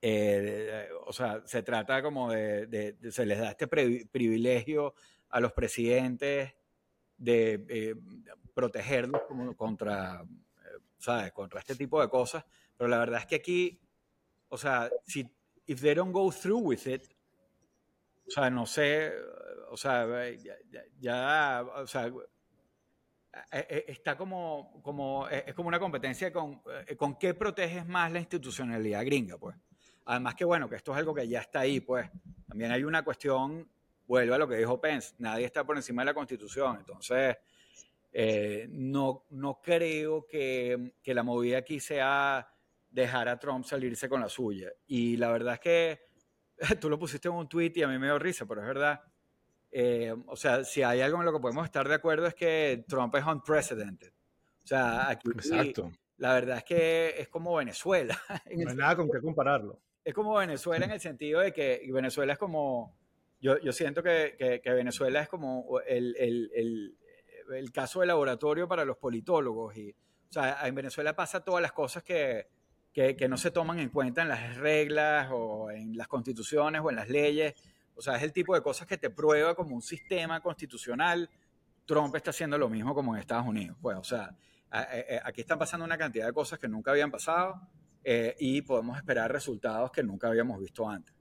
[0.03, 4.95] eh, o sea, se trata como de, se les da este privilegio
[5.29, 6.55] a los presidentes
[7.17, 7.95] de eh,
[8.55, 9.21] protegerlos
[9.55, 11.31] contra, eh, ¿sabes?
[11.31, 12.43] Contra este tipo de cosas.
[12.75, 13.79] Pero la verdad es que aquí,
[14.49, 15.29] o sea, si
[15.67, 17.03] if they don't go through with it,
[18.27, 19.13] o sea, no sé,
[19.69, 20.07] o sea,
[20.99, 22.11] ya, o sea,
[23.51, 26.61] está como, como, es como una competencia con,
[26.97, 29.55] con qué proteges más la institucionalidad gringa, pues.
[30.05, 32.09] Además que bueno, que esto es algo que ya está ahí, pues
[32.47, 33.69] también hay una cuestión,
[34.07, 37.37] vuelve a lo que dijo Pence, nadie está por encima de la constitución, entonces
[38.11, 42.51] eh, no, no creo que, que, la movida aquí sea
[42.89, 44.69] dejar a Trump salirse con la suya.
[44.87, 46.01] Y la verdad es que
[46.81, 49.01] tú lo pusiste en un tweet y a mí me dio risa, pero es verdad.
[49.71, 52.83] Eh, o sea, si hay algo en lo que podemos estar de acuerdo es que
[52.87, 54.11] Trump es unprecedented.
[54.63, 55.89] O sea, aquí Exacto.
[56.17, 58.19] la verdad es que es como Venezuela.
[58.57, 62.33] No hay nada con qué compararlo es como Venezuela en el sentido de que Venezuela
[62.33, 62.95] es como,
[63.39, 66.97] yo, yo siento que, que, Venezuela es como el, el, el,
[67.53, 69.77] el, caso de laboratorio para los politólogos.
[69.77, 72.47] Y, o sea, en Venezuela pasa todas las cosas que,
[72.93, 76.89] que, que no se toman en cuenta en las reglas o en las constituciones o
[76.89, 77.53] en las leyes.
[77.95, 81.29] O sea, es el tipo de cosas que te prueba como un sistema constitucional.
[81.85, 83.77] Trump está haciendo lo mismo como en Estados Unidos.
[83.81, 84.35] Pues, o sea,
[85.23, 87.61] aquí están pasando una cantidad de cosas que nunca habían pasado
[88.03, 91.13] eh, y podemos esperar resultados que nunca habíamos visto antes.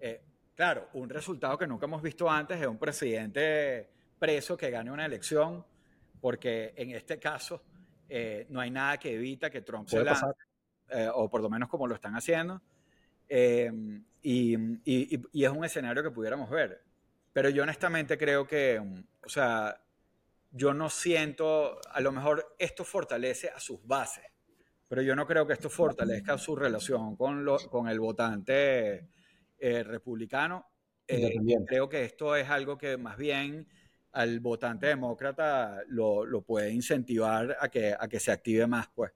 [0.00, 0.22] Eh,
[0.54, 5.04] claro, un resultado que nunca hemos visto antes es un presidente preso que gane una
[5.04, 5.64] elección,
[6.20, 7.62] porque en este caso
[8.08, 10.26] eh, no hay nada que evita que Trump se lance,
[11.14, 12.62] o por lo menos como lo están haciendo,
[13.28, 13.66] y,
[14.22, 16.82] y, y, es un escenario que pudiéramos ver.
[17.32, 19.80] Pero yo honestamente creo que, o sea,
[20.52, 24.24] yo no siento, a lo mejor esto fortalece a sus bases
[24.88, 29.08] pero yo no creo que esto fortalezca su relación con, lo, con el votante
[29.58, 30.66] eh, republicano.
[31.06, 33.66] Eh, creo que esto es algo que más bien
[34.12, 39.12] al votante demócrata lo, lo puede incentivar a que, a que se active más, pues.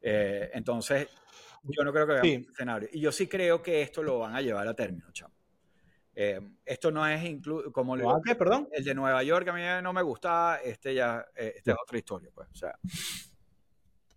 [0.00, 1.08] Eh, entonces,
[1.62, 2.88] yo no creo que veamos un escenario.
[2.92, 5.34] Y yo sí creo que esto lo van a llevar a término, chamo.
[6.64, 7.40] esto no es
[7.72, 8.02] como el,
[8.36, 8.68] perdón?
[8.72, 12.30] el de Nueva York, a mí no me gustaba, este ya este es otra historia,
[12.34, 12.48] pues.
[12.50, 12.78] O sea,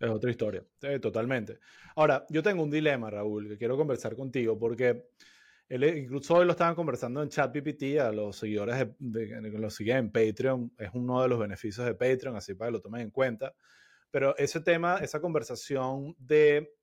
[0.01, 0.63] es otra historia,
[0.99, 1.59] totalmente.
[1.95, 5.09] Ahora, yo tengo un dilema, Raúl, que quiero conversar contigo, porque
[5.69, 9.97] él, incluso hoy lo estaban conversando en ChatGPT a los seguidores de, que los siguen
[9.97, 13.11] en Patreon, es uno de los beneficios de Patreon, así para que lo tomen en
[13.11, 13.53] cuenta.
[14.09, 16.73] Pero ese tema, esa conversación de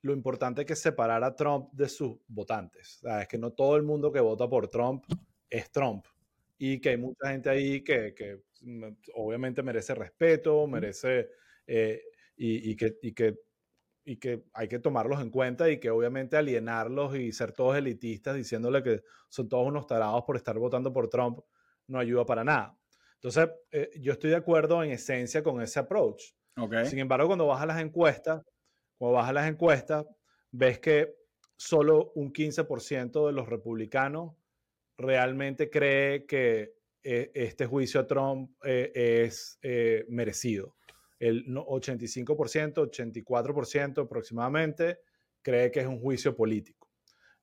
[0.00, 3.00] lo importante que es separar a Trump de sus votantes.
[3.20, 5.04] es que no todo el mundo que vota por Trump
[5.48, 6.06] es Trump
[6.58, 11.28] y que hay mucha gente ahí que, que mm, obviamente merece respeto, merece
[11.66, 12.02] eh,
[12.36, 13.36] y, que, y, que,
[14.04, 18.34] y que hay que tomarlos en cuenta y que obviamente alienarlos y ser todos elitistas
[18.36, 21.40] diciéndole que son todos unos tarados por estar votando por Trump
[21.88, 22.76] no ayuda para nada.
[23.14, 26.22] Entonces, eh, yo estoy de acuerdo en esencia con ese approach.
[26.84, 28.42] Sin embargo, cuando vas a las encuestas,
[28.98, 30.04] cuando vas a las encuestas,
[30.50, 31.14] ves que
[31.56, 34.34] solo un 15% de los republicanos
[34.98, 36.74] realmente cree que
[37.04, 38.92] eh, este juicio a Trump eh,
[39.24, 39.58] es
[40.08, 40.76] merecido.
[41.22, 44.98] El 85%, 84% aproximadamente
[45.40, 46.88] cree que es un juicio político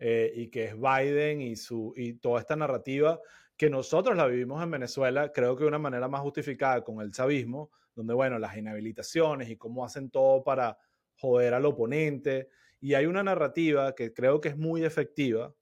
[0.01, 3.19] y que es Biden y, su, y toda esta narrativa
[3.55, 7.11] que nosotros la vivimos en Venezuela, creo que de una manera más justificada con el
[7.11, 10.77] chavismo, donde, bueno, las inhabilitaciones y cómo hacen todo para
[11.15, 12.49] joder al oponente.
[12.82, 15.53] Y hay una narrativa que creo que es muy efectiva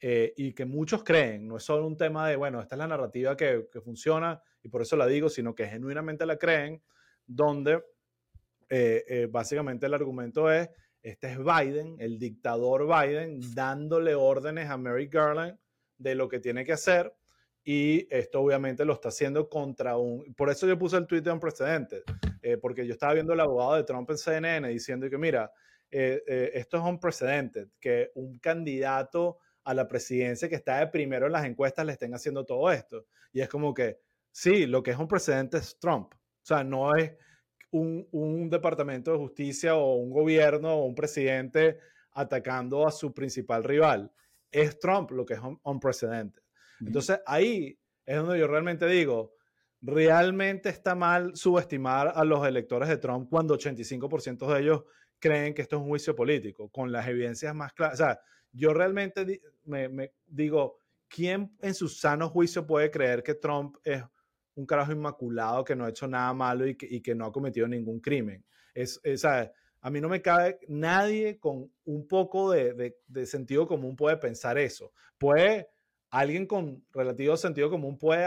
[0.00, 2.88] eh, y que muchos creen, no es solo un tema de, bueno, esta es la
[2.88, 6.82] narrativa que funciona y por eso la digo, sino que genuinamente la creen,
[7.30, 7.82] donde
[8.68, 10.68] eh, eh, básicamente el argumento es,
[11.02, 15.58] este es Biden, el dictador Biden, dándole órdenes a Mary Garland
[15.96, 17.14] de lo que tiene que hacer
[17.62, 20.34] y esto obviamente lo está haciendo contra un...
[20.34, 22.02] Por eso yo puse el tweet de un precedente,
[22.42, 25.52] eh, porque yo estaba viendo el abogado de Trump en CNN diciendo que, mira,
[25.90, 31.32] esto es un precedente, que un candidato a la presidencia que está de primero en
[31.32, 33.06] las encuestas le estén haciendo todo esto.
[33.32, 33.98] Y es como que,
[34.30, 36.12] sí, lo que es un precedente es Trump.
[36.50, 37.12] O sea, no es
[37.70, 41.78] un, un departamento de justicia o un gobierno o un presidente
[42.12, 44.12] atacando a su principal rival.
[44.50, 46.40] Es Trump lo que es un, un precedente.
[46.80, 49.34] Entonces ahí es donde yo realmente digo,
[49.80, 54.84] realmente está mal subestimar a los electores de Trump cuando 85% de ellos
[55.18, 58.00] creen que esto es un juicio político, con las evidencias más claras.
[58.00, 58.20] O sea,
[58.52, 60.78] yo realmente me, digo,
[61.08, 64.02] ¿quién en su sano juicio puede creer que Trump es
[64.60, 68.00] un carajo inmaculado que no ha hecho nada malo y que, no ha cometido ningún
[68.00, 68.44] crimen?
[68.74, 69.00] Es,
[69.82, 74.58] a mí no me cabe nadie con un poco de, de sentido común puede pensar
[74.58, 74.92] eso.
[75.18, 75.68] Puede
[76.10, 78.26] alguien con relativo sentido común puede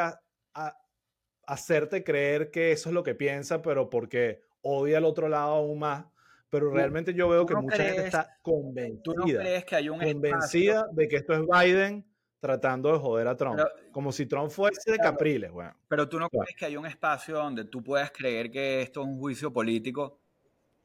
[1.45, 5.79] hacerte creer que eso es lo que piensa, pero porque odia al otro lado aún
[5.79, 6.05] más.
[6.49, 11.15] Pero realmente yo veo que mucha gente está convencida, que hay un convencida de que
[11.15, 12.05] esto es Biden
[12.43, 13.57] tratando de joder a Trump.
[13.93, 15.73] como si Trump fuese de Capriles, bueno.
[15.87, 19.07] Pero tú no crees que hay un espacio donde tú puedas creer que esto es
[19.07, 20.19] un juicio político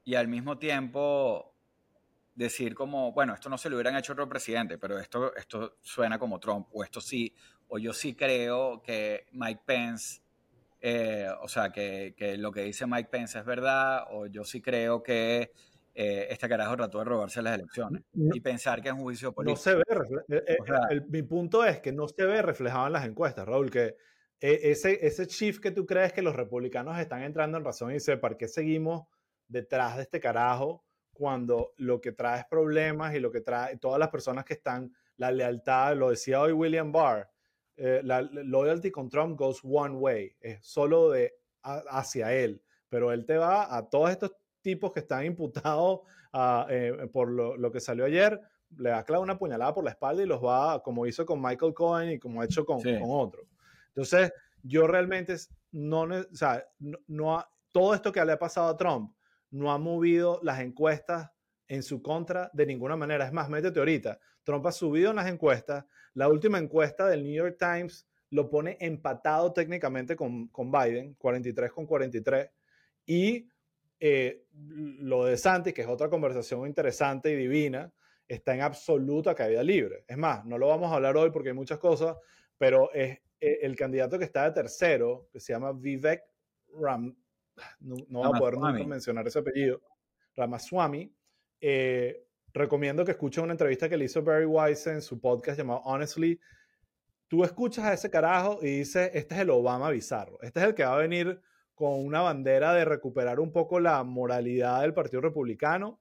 [0.05, 1.53] y al mismo tiempo
[2.33, 6.17] decir como, bueno, esto no se lo hubieran hecho otro presidente, pero esto, esto suena
[6.17, 7.35] como Trump, o esto sí,
[7.67, 10.21] o yo sí creo que Mike Pence,
[10.81, 14.61] eh, o sea, que, que, lo que dice Mike Pence es verdad, o yo sí
[14.61, 15.51] creo que
[16.01, 19.57] eh, este carajo trató de robarse las elecciones y pensar que es un juicio político.
[19.57, 19.83] No se ve,
[20.47, 23.97] eh, mi punto es que no se ve reflejado en las encuestas, Raúl, que
[24.41, 28.17] ese, ese shift que tú crees que los republicanos están entrando en razón y dice,
[28.17, 29.09] ¿para qué seguimos
[29.49, 30.85] detrás de este carajo?
[31.19, 34.95] cuando lo que trae es problemas y lo que trae todas las personas que están,
[35.17, 37.29] la lealtad, lo decía hoy William Barr,
[37.77, 43.27] eh, la loyalty con Trump goes one way, es solo de hacia él, pero él
[43.27, 44.31] te va a todos estos
[44.69, 46.01] tipos que están imputados
[46.69, 48.39] eh, por lo, que salió ayer,
[48.77, 51.41] le va a clavar una puñalada por la espalda y los va, como hizo con
[51.41, 53.47] Michael Cohen y como ha hecho con, con otros.
[53.89, 54.31] Entonces,
[54.63, 55.35] yo realmente
[55.73, 57.43] no, o sea, no, no,
[57.73, 59.15] todo esto que le ha pasado a Trump
[59.51, 61.31] no ha movido las encuestas
[61.67, 63.25] en su contra de ninguna manera.
[63.25, 64.19] Es más, métete ahorita.
[64.43, 65.87] Trump ha subido en las encuestas.
[66.13, 71.87] La última encuesta del New York Times lo pone empatado técnicamente con, Biden, 43 con
[71.87, 72.51] 43.
[73.07, 73.49] Y
[74.01, 77.93] eh, lo de Santi, que es otra conversación interesante y divina,
[78.27, 80.05] está en absoluta caída libre.
[80.07, 82.17] Es más, no lo vamos a hablar hoy porque hay muchas cosas,
[82.59, 86.23] pero es eh, el candidato que está de tercero, que se llama Vivek
[86.81, 87.17] Ram,
[87.81, 89.81] no, no voy a poder nunca mencionar ese apellido,
[90.37, 91.13] Ramaswamy,
[91.61, 95.81] eh, recomiendo que escuchen una entrevista que le hizo Barry Weiss en su podcast llamado
[95.81, 96.39] Honestly.
[97.27, 100.75] Tú escuchas a ese carajo y dices, este es el Obama bizarro, este es el
[100.75, 101.41] que va a venir
[101.79, 106.01] con una bandera de recuperar un poco la moralidad del Partido Republicano.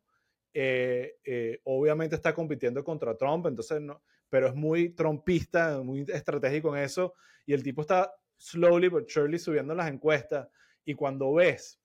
[0.51, 6.75] Eh, eh, obviamente está compitiendo contra Trump, entonces no, pero es muy trompista, muy estratégico
[6.75, 7.13] en eso,
[7.45, 10.47] y el tipo está slowly but surely subiendo las encuestas.
[10.83, 11.79] Y cuando ves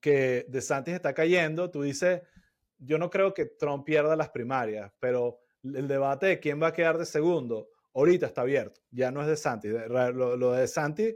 [0.00, 2.22] que DeSantis está cayendo, tú dices,
[2.78, 6.72] yo no creo que Trump pierda las primarias, pero el debate de quién va a
[6.72, 9.70] quedar de segundo, ahorita está abierto, ya no es DeSantis.
[9.70, 11.14] Lo, lo de DeSantis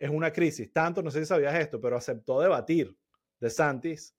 [0.00, 0.72] es una crisis.
[0.72, 2.96] Tanto, no sé si sabías esto, pero aceptó debatir
[3.38, 4.16] DeSantis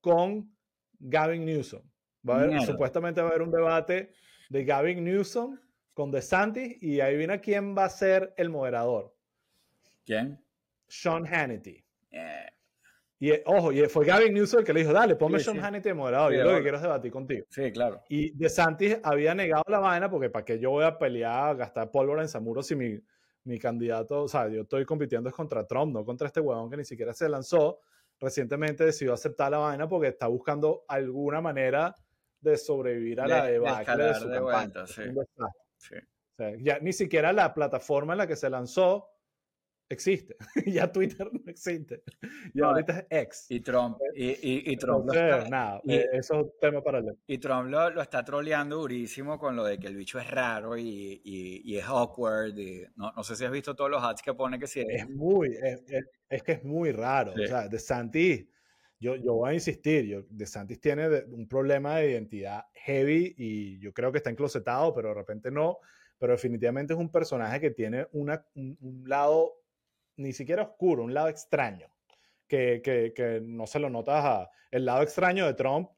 [0.00, 0.50] con
[0.98, 1.82] Gavin Newsom.
[2.28, 4.12] Va a haber, supuestamente va a haber un debate
[4.48, 5.58] de Gavin Newsom
[5.92, 9.14] con DeSantis y ahí viene quién va a ser el moderador.
[10.04, 10.42] ¿Quién?
[10.88, 11.84] Sean Hannity.
[12.10, 12.46] Eh.
[13.18, 15.94] Y ojo, y fue Gavin Newsom el que le dijo, dale, ponme Sean Hannity de
[15.94, 17.44] moderador, yo lo que quiero es debatir contigo.
[17.50, 18.02] Sí, claro.
[18.08, 22.22] Y DeSantis había negado la vaina porque para qué yo voy a pelear, gastar pólvora
[22.22, 22.98] en Zamuro si mi,
[23.44, 26.76] mi candidato, o sea, yo estoy compitiendo es contra Trump, no contra este huevón que
[26.76, 27.80] ni siquiera se lanzó.
[28.18, 31.94] Recientemente decidió aceptar la vaina porque está buscando alguna manera
[32.40, 34.86] de sobrevivir a la debacle de, su campaña.
[34.86, 35.94] sí.
[36.58, 39.09] ya ni siquiera la plataforma en la que se lanzó
[39.90, 40.36] existe.
[40.66, 42.02] ya Twitter no existe.
[42.54, 43.46] Ya ahorita es X.
[43.50, 43.98] Y Trump.
[44.14, 47.18] Y, y, Trump lo está, nada, eh, eso es un tema paralelo.
[47.26, 50.76] Y Trump lo, lo, está troleando durísimo con lo de que el bicho es raro
[50.78, 52.54] y, y es awkward.
[52.96, 54.84] no, no, sé si has visto todos los ads que pone que sí.
[54.88, 55.82] Es, muy, es,
[56.28, 57.32] es, que es muy raro.
[57.32, 58.46] O sea, de Santis,
[58.98, 63.78] yo, yo voy a insistir, yo, de Santis tiene un problema de identidad heavy y
[63.80, 65.78] yo creo que está enclosetado, pero de repente no.
[66.18, 69.59] Pero definitivamente es un personaje que tiene una, un lado
[70.20, 71.88] ni siquiera oscuro, un lado extraño,
[72.46, 74.50] que, que, que no se lo notas a...
[74.70, 75.90] El lado extraño de Trump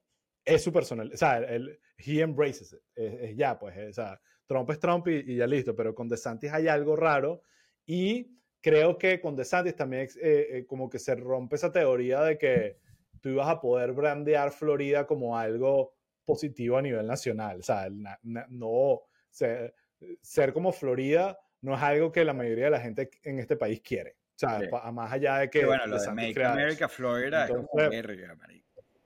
[0.44, 4.70] es su personal, o sea, el, he embraces it, es, ya, pues, o sea, Trump
[4.70, 7.42] es Trump y, ya listo, pero con DeSantis hay algo raro
[7.86, 12.38] y creo que con DeSantis también eh, eh, como que se rompe esa teoría de
[12.38, 12.78] que
[13.20, 15.94] tú ibas a poder brandear Florida como algo
[16.24, 17.88] positivo a nivel nacional, o sea,
[18.22, 19.74] no, ser,
[20.20, 23.80] ser como Florida no es algo que la mayoría de la gente en este país
[23.80, 24.16] quiere.
[24.34, 24.60] O sea,
[24.92, 25.64] más allá de que...
[25.64, 27.68] bueno, lo de Make America Florida es como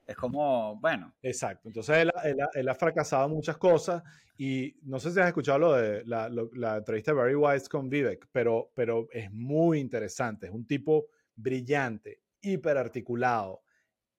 [0.05, 1.15] Es como, bueno.
[1.21, 1.67] Exacto.
[1.69, 2.07] Entonces
[2.55, 4.01] él, ha fracasado muchas cosas
[4.35, 7.89] y no sé si has escuchado lo de la, la entrevista de Barry Wise con
[7.89, 10.47] Vivek, pero, pero es muy interesante.
[10.47, 13.61] Es un tipo brillante, hiperarticulado,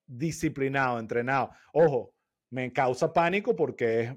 [0.05, 1.51] disciplinado, entrenado.
[1.73, 2.15] Ojo,
[2.51, 4.15] me causa pánico porque es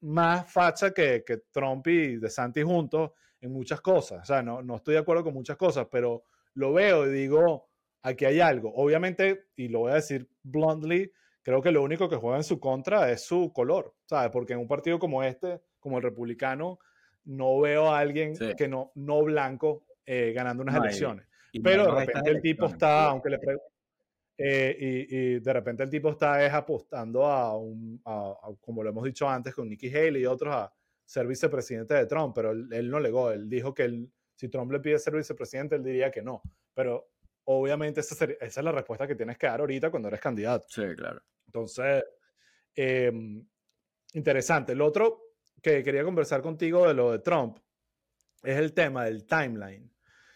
[0.00, 4.22] más facha que, que Trump y DeSantis juntos en muchas cosas.
[4.22, 6.24] O sea, no, no estoy de acuerdo con muchas cosas, pero
[6.54, 7.68] lo veo y digo,
[8.02, 8.72] aquí hay algo.
[8.74, 11.12] Obviamente, y lo voy a decir bluntly,
[11.42, 14.30] creo que lo único que juega en su contra es su color, ¿sabes?
[14.30, 16.78] Porque en un partido como este, como el republicano,
[17.24, 21.26] no veo a alguien que no, no blanco eh, ganando unas elecciones.
[21.62, 23.38] pero de repente el tipo está, aunque le
[24.38, 28.90] eh, y, y, de repente el tipo está es apostando a, un, a, como lo
[28.90, 30.72] hemos dicho antes, con Nikki Haley y otros, a,
[31.12, 34.80] ser vicepresidente de Trump, pero él, no legó, él dijo que él, si Trump le
[34.80, 36.40] pide ser vicepresidente, él diría que no.
[36.72, 37.10] Pero
[37.44, 40.64] obviamente esa, es la respuesta que tienes que dar ahorita cuando eres candidato.
[40.70, 41.20] Sí, claro.
[41.44, 42.02] Entonces,
[42.74, 43.46] em,
[44.14, 44.74] interesante.
[44.74, 47.58] Lo otro que quería conversar contigo de lo de Trump
[48.42, 49.92] es el tema del timeline.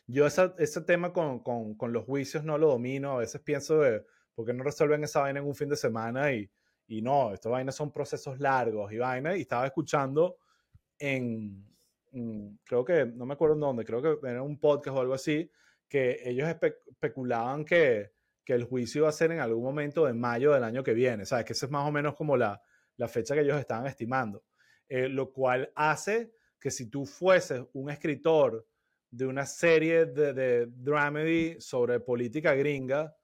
[0.07, 3.13] Yo ese tema con, con, con, los juicios no lo domino.
[3.13, 4.05] A veces pienso de,
[4.35, 6.35] ¿por qué no resuelven esa vaina en un fin de semana?
[6.35, 6.51] Y,
[6.87, 9.39] y no, estas vainas son procesos largos y vainas.
[9.39, 10.37] Y estaba escuchando
[10.99, 11.67] en,
[12.65, 15.51] creo que, no me acuerdo en dónde, creo que era un podcast o algo así,
[15.89, 18.13] que ellos especulaban que,
[18.45, 21.27] que, el juicio iba a ser en algún momento de mayo del año que viene,
[21.27, 21.45] ¿sabes?
[21.45, 22.61] Que esa es más o menos como la,
[22.97, 24.45] la fecha que ellos estaban estimando,
[24.89, 28.67] eh, lo cual hace que si tú fueses un escritor
[29.11, 33.15] de una serie de, de dramedy sobre política gringa,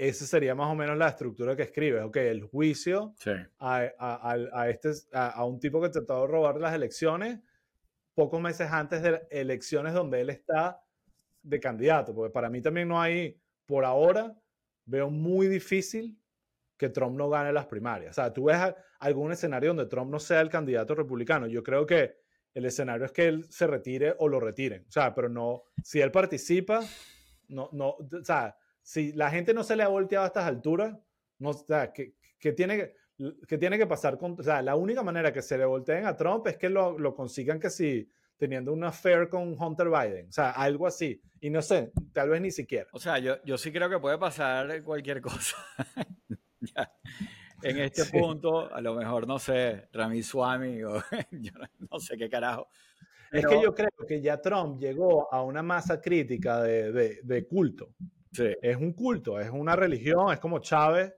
[0.00, 2.02] esa sería más o menos la estructura que escribes.
[2.02, 3.14] Ok, el juicio
[3.58, 7.38] a, a, a, este, a, un tipo que trató de robar las elecciones
[8.14, 10.82] pocos meses antes de elecciones donde él está
[11.42, 12.14] de candidato.
[12.14, 14.34] Porque para mí también no hay, por ahora,
[14.86, 16.18] veo muy difícil
[16.78, 18.12] que Trump no gane las primarias.
[18.12, 18.56] O sea, tú ves
[19.00, 21.46] algún escenario donde Trump no sea el candidato republicano.
[21.46, 22.16] Yo creo que
[22.54, 24.86] el escenario es que él se retire o lo retiren.
[24.88, 26.80] O sea, pero no, si él participa,
[27.48, 30.96] no, no, o sea, si la gente no se le ha volteado a estas alturas,
[31.38, 32.94] no, o que, que, tiene,
[33.46, 36.16] que tiene que pasar con, o sea, la única manera que se le volteen a
[36.16, 38.08] Trump es que lo, lo consigan que si
[38.40, 41.20] teniendo una affair con Hunter Biden, o sea, algo así.
[41.40, 42.88] Y no sé, tal vez ni siquiera.
[42.92, 45.56] O sea, yo, yo sí creo que puede pasar cualquier cosa.
[47.62, 50.94] En este punto, a lo mejor, no sé, Rami Swami o
[51.30, 51.52] yo
[51.90, 52.68] no sé qué carajo.
[53.30, 57.46] Es que yo creo que ya Trump llegó a una masa crítica de, de, de
[57.46, 57.94] culto.
[58.32, 61.12] Es un culto, es una religión, es como Chávez.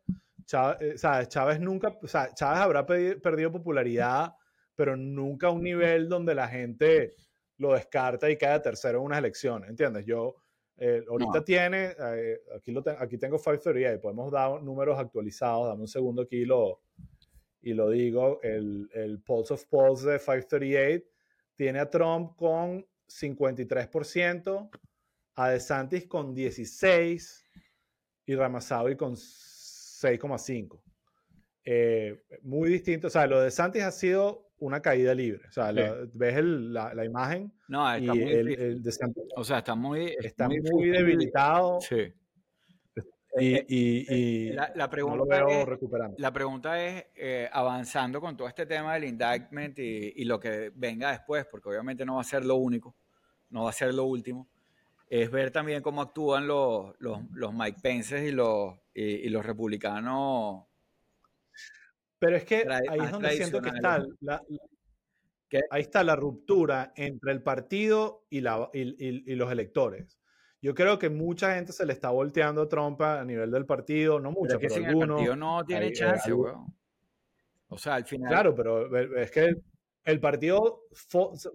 [0.46, 4.34] Chávez, eh, Chávez nunca, o sea, Chávez habrá perdido popularidad,
[4.74, 7.14] pero nunca a un nivel donde la gente
[7.58, 10.04] lo descarta y queda tercero en unas elecciones, ¿entiendes?
[10.04, 10.36] Yo,
[10.78, 15.88] eh, ahorita tiene, eh, aquí, lo aquí tengo 538, podemos dar números actualizados, dame un
[15.88, 16.82] segundo aquí y lo,
[17.60, 21.06] y lo digo, el, el Pulse of Polls de 538
[21.54, 24.70] tiene a Trump con 53%,
[25.34, 27.44] a DeSantis con 16
[28.26, 30.80] y Ramasawi con 6,5.
[31.64, 33.06] eh, muy distinto.
[33.06, 35.46] O sea, lo de Santis ha sido una caída libre.
[35.48, 37.52] O sea, ves la, imagen.
[37.68, 38.82] No, está muy el,
[39.36, 41.80] O sea, está muy, está muy, debilitado.
[41.80, 42.12] Sí.
[43.38, 46.16] Y, eh, y, eh, la, pregunta no lo veo es, recuperando.
[46.18, 47.06] La pregunta es,
[47.50, 52.16] avanzando con todo este tema del indictment y, lo que venga después, porque obviamente no
[52.16, 52.94] va a ser lo único,
[53.50, 54.48] no va a ser lo último,
[55.12, 60.64] es ver también cómo actúan los, los, los Mike Pence y los, y, los republicanos
[62.18, 64.40] pero es que ahí es donde siento que está la,
[65.70, 70.18] ahí está la ruptura entre el partido y, la, y, los electores.
[70.62, 74.18] Yo creo que mucha gente se le está volteando a Trump a nivel del partido,
[74.18, 75.20] no mucha, pero, pero algunos.
[75.20, 76.74] El partido no tiene eh, chance, weón.
[77.68, 78.30] O sea, al final.
[78.30, 79.56] Claro, pero es que
[80.04, 80.84] el, partido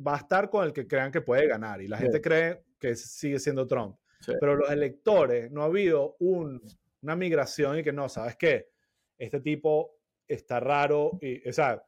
[0.05, 2.95] va a estar con el que crean que puede ganar y la gente cree que
[2.95, 3.97] sigue siendo Trump.
[4.39, 8.69] Pero los electores, no ha habido una migración y que no, ¿sabes qué?
[9.17, 9.97] Este tipo
[10.27, 11.17] está raro.
[11.21, 11.83] Y, o sea,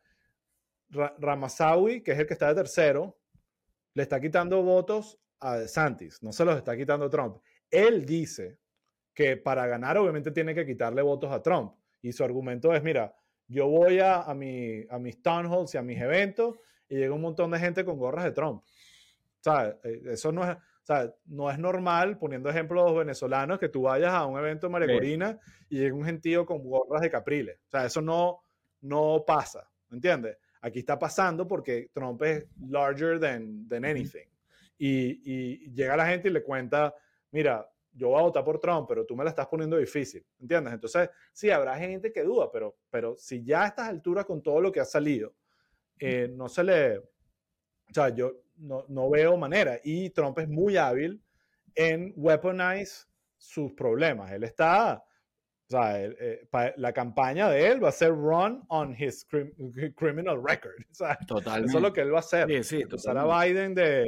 [0.89, 3.19] Ramasawi, que es el que está de tercero,
[3.93, 7.37] le está quitando votos a Santis, no se los está quitando Trump.
[7.69, 8.57] Él dice
[9.13, 11.73] que para ganar obviamente tiene que quitarle votos a Trump.
[12.01, 13.13] Y su argumento es, mira,
[13.47, 16.55] yo voy a, a, mi, a mis town halls y a mis eventos
[16.87, 18.63] y llega un montón de gente con gorras de Trump.
[18.63, 20.57] O sea, eh, eso no es,
[20.93, 25.39] sea, no es normal, poniendo ejemplos venezolanos, que tú vayas a un evento de María
[25.69, 27.59] y llegue un gentío con gorras de Capriles.
[27.67, 28.41] O sea, eso no,
[28.81, 30.37] no pasa, ¿me entiendes?
[30.61, 34.27] Aquí está pasando porque Trump es larger than, than anything.
[34.77, 36.95] Y, y, llega la gente y le cuenta,
[37.31, 40.73] mira, yo voy a votar por Trump, pero tú me la estás poniendo difícil, ¿entiendes?
[40.73, 44.59] Entonces, sí, habrá gente que duda, pero, pero si ya a estas alturas con todo
[44.59, 45.35] lo que ha salido,
[45.99, 46.97] eh, no se le...
[46.97, 49.79] O sea, yo, no, no, veo manera.
[49.83, 51.21] Y Trump es muy hábil
[51.75, 53.05] en weaponize
[53.37, 54.31] sus problemas.
[54.31, 55.03] Él está,
[55.67, 56.47] o sea, eh,
[56.77, 59.25] la campaña de él va a ser run on his
[59.95, 60.75] criminal record.
[61.27, 61.69] Totalmente.
[61.69, 62.47] Eso es lo que él va a hacer.
[62.51, 64.07] acusar a Biden de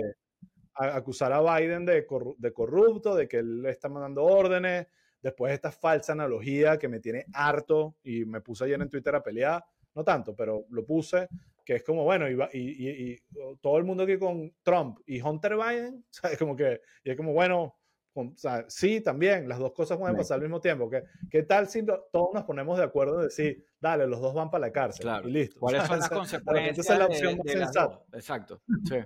[0.74, 2.06] acusar a Biden de,
[2.38, 4.88] de corrupto, de que él le está mandando órdenes.
[5.22, 9.22] Después esta falsa analogía que me tiene harto y me puse ayer en Twitter a
[9.22, 11.28] pelear, no tanto, pero lo puse,
[11.72, 13.18] que es como, bueno, y, y,
[13.62, 16.38] todo el mundo aquí con Trump y Hunter Biden, ¿sabes?
[16.38, 17.78] Como que, y es como, bueno,
[18.14, 20.90] o sea, sí, también, las dos cosas pueden pasar al mismo tiempo.
[20.90, 24.50] ¿Qué, qué tal si todos nos ponemos de acuerdo en decir, dale, los dos van
[24.52, 25.62] para la cárcel y listo?
[25.62, 26.80] ¿Cuáles son las consecuencias?
[26.80, 28.02] Esa es la opción más sensata.
[28.12, 28.98] Exacto, sí.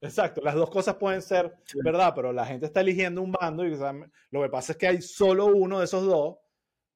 [0.00, 3.76] Exacto, las dos cosas pueden ser verdad, pero la gente está eligiendo un bando y
[4.30, 6.36] lo que pasa es que hay solo uno de esos dos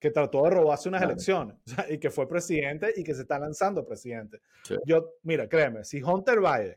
[0.02, 1.56] que trató de robarse unas elecciones
[1.88, 4.40] y que fue presidente y que se está lanzando presidente.
[4.84, 6.76] Yo, mira, créeme, si Hunter Biden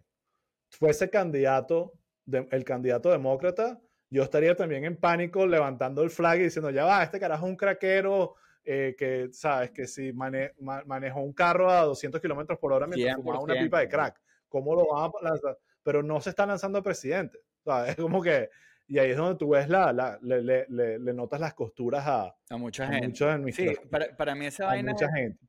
[0.70, 1.94] fuese candidato,
[2.28, 7.02] el candidato demócrata, yo estaría también en pánico levantando el flag y diciendo, ya va,
[7.02, 12.22] este carajo es un craquero eh, que, sabes, que si manejó un carro a 200
[12.22, 15.58] kilómetros por hora mientras fumaba una pipa de crack, ¿cómo lo van a lanzar?
[15.82, 17.40] Pero no se está lanzando presidente.
[17.88, 18.52] Es como que
[18.88, 22.36] y ahí es donde tú ves la, la le, le, le, notas las costuras a,
[22.50, 23.16] a mucha gente.
[23.52, 24.94] sí, para, para, mí esa vaina,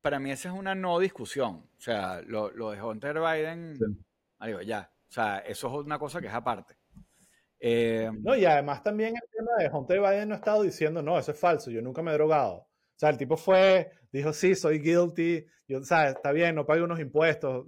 [0.00, 1.68] para mí esa es una no discusión.
[1.76, 3.74] O sea, lo, lo de Hunter Biden,
[4.44, 4.90] digo, ya.
[5.08, 6.76] O sea, eso es una cosa que es aparte.
[7.60, 11.18] Eh, no, y además también el tema de Hunter Biden no ha estado diciendo, no,
[11.18, 12.54] eso es falso, yo nunca me he drogado.
[12.56, 16.64] O sea, el tipo fue, dijo, sí, soy guilty, yo, o sea, está bien, no
[16.64, 17.66] pago unos impuestos.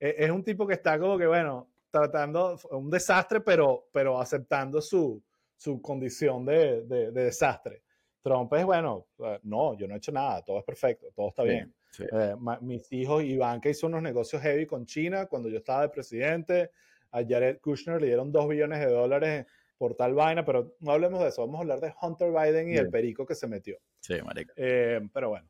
[0.00, 4.80] E, es un tipo que está como que, bueno, tratando, un desastre, pero, pero aceptando
[4.80, 5.22] su,
[5.56, 7.82] su condición de, de, desastre.
[8.22, 9.06] Trump es, bueno,
[9.42, 11.72] no, yo no he hecho nada, todo es perfecto, todo está bien.
[11.98, 16.70] Eh, mis hijos, Ivanka hizo unos negocios heavy con China cuando yo estaba de presidente.
[17.10, 21.20] A Jared Kushner le dieron dos billones de dólares por tal vaina, pero no hablemos
[21.20, 23.76] de eso, vamos a hablar de Hunter Biden y el perico que se metió.
[24.00, 24.52] Sí, marica.
[24.56, 25.48] Eh, pero bueno,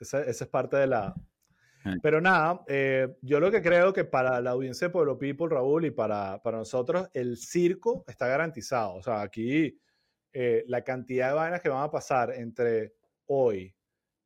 [0.00, 1.14] esa, esa, es parte de la,
[2.02, 5.84] pero nada, eh, yo lo que creo que para la audiencia de Pueblo People, Raúl,
[5.86, 8.94] y para, para nosotros, el circo está garantizado.
[8.94, 9.78] O sea, aquí
[10.32, 12.94] eh, la cantidad de vainas que van a pasar entre
[13.26, 13.74] hoy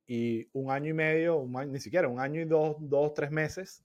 [0.07, 3.85] y un año y medio, ni siquiera un año y dos, dos tres meses,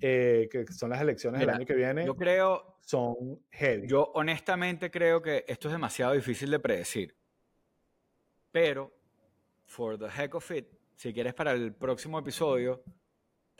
[0.00, 3.86] eh, que son las elecciones del año que viene, yo creo, son heavy.
[3.86, 7.14] Yo honestamente creo que esto es demasiado difícil de predecir.
[8.50, 8.92] Pero,
[9.66, 10.66] for the heck of it,
[10.96, 12.82] si quieres para el próximo episodio,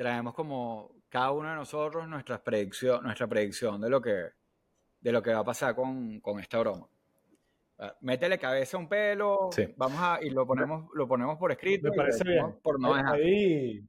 [0.01, 4.31] traemos como cada uno de nosotros nuestra predicción, nuestra predicción de lo que,
[4.99, 6.89] de lo que va a pasar con, con esta broma.
[7.79, 11.91] Ah, métele cabeza a un pelo, vamos a, y lo ponemos, lo ponemos por escrito.
[11.91, 12.59] Me parece bien.
[12.63, 13.17] Por no dejar.
[13.17, 13.87] Ahí,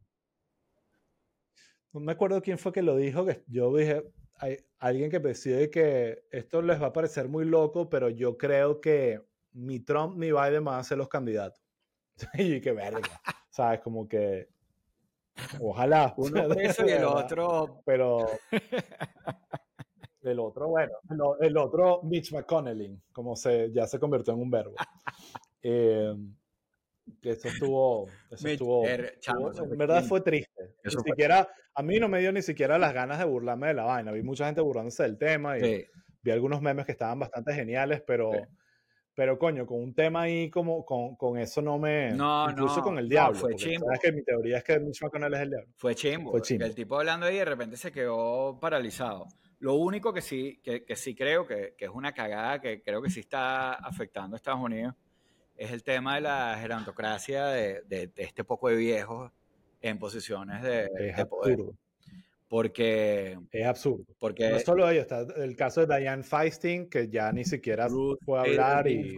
[1.94, 4.04] no me acuerdo quién fue que lo dijo, que yo dije,
[4.36, 8.82] hay alguien que decide que esto les va a parecer muy loco, pero yo creo
[8.82, 9.22] que
[9.54, 11.64] ni Trump ni Biden van a ser los candidatos.
[12.34, 13.00] y qué verga.
[13.50, 13.80] ¿Sabes?
[13.80, 14.50] Como que.
[15.60, 16.14] Ojalá.
[16.18, 17.82] Uno eso y el otro.
[17.86, 18.28] Pero.
[20.24, 20.94] El otro, bueno,
[21.40, 24.76] el, otro Mitch McConnell, como se, ya se convirtió en un verbo.
[25.64, 26.16] Eh,
[27.22, 30.74] eso estuvo, eso estuvo, en verdad fue triste.
[30.84, 33.84] ni siquiera, a mí no me dio ni siquiera las ganas de burlarme de la
[33.84, 34.12] vaina.
[34.12, 35.86] Vi mucha gente burlándose del tema y
[36.24, 38.32] vi algunos memes que estaban bastante geniales, pero,
[39.14, 42.12] pero coño, con un tema ahí como con, con eso no me...
[42.12, 43.38] No, incluso con el diablo.
[43.38, 43.86] fue chimbo.
[43.86, 45.68] ¿sabes que mi teoría es que Mitch McConnell es el diablo.
[45.76, 46.32] Fue chimbo.
[46.32, 46.66] Fue chimbo.
[46.66, 49.28] El tipo hablando ahí de repente se quedó paralizado.
[49.60, 53.02] Lo único que sí, que, que sí creo que, que, es una cagada, que creo
[53.02, 54.96] que sí está afectando a Estados Unidos,
[55.56, 59.32] es el tema de la gerontocracia de, de, este poco de viejos
[59.82, 61.60] en posiciones de, es poder.
[62.52, 63.40] Porque.
[63.50, 64.04] Es absurdo.
[64.20, 67.88] Porque, no solo ellos, está el caso de Diane Feisting, que ya ni siquiera
[68.26, 68.90] puede hablar.
[68.90, 69.16] y,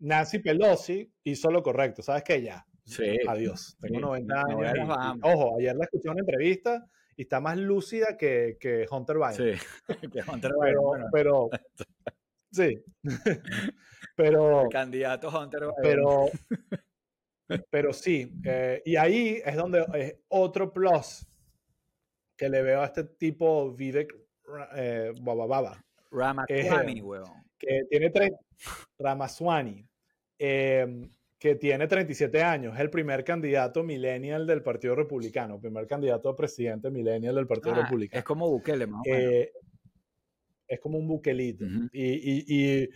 [0.00, 2.02] Nancy Pelosi hizo lo correcto.
[2.02, 2.42] ¿Sabes qué?
[2.42, 2.66] Ya.
[2.84, 3.18] Sí.
[3.26, 3.78] Adiós.
[3.80, 5.18] Tengo 90 años.
[5.22, 9.58] ojo, ayer la escuché en una entrevista y está más lúcida que, que Hunter Biden.
[9.58, 9.66] Sí,
[10.12, 11.06] que Hunter Biden.
[11.10, 11.48] Pero,
[12.52, 12.84] sí.
[14.14, 14.64] pero.
[14.64, 15.74] El candidato Hunter Biden.
[15.82, 16.26] Pero,
[17.70, 18.32] pero sí.
[18.44, 21.26] Eh, y ahí es donde es otro plus
[22.36, 24.14] que le veo a este tipo Vivek
[24.76, 27.22] eh, Baba Ramaswamy, eh,
[27.58, 28.32] Que tiene tres.
[28.98, 29.86] Ramaswamy.
[30.38, 36.28] Eh, que tiene 37 años, es el primer candidato millennial del Partido Republicano, primer candidato
[36.28, 38.18] a presidente millennial del Partido ah, Republicano.
[38.18, 39.52] Es como Bukele, más eh,
[40.66, 41.64] Es como un buquelito.
[41.92, 42.88] y, y,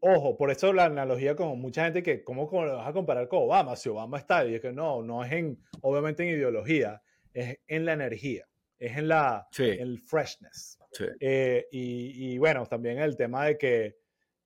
[0.00, 3.44] ojo, por eso la analogía con mucha gente que, ¿cómo, lo vas a comparar con
[3.44, 3.76] Obama?
[3.76, 7.02] Si Obama está, y es que no, no es en, obviamente en ideología,
[7.32, 8.46] es en la energía,
[8.78, 10.78] es en la, el freshness.
[11.20, 13.96] Eh, y, bueno, también el tema de que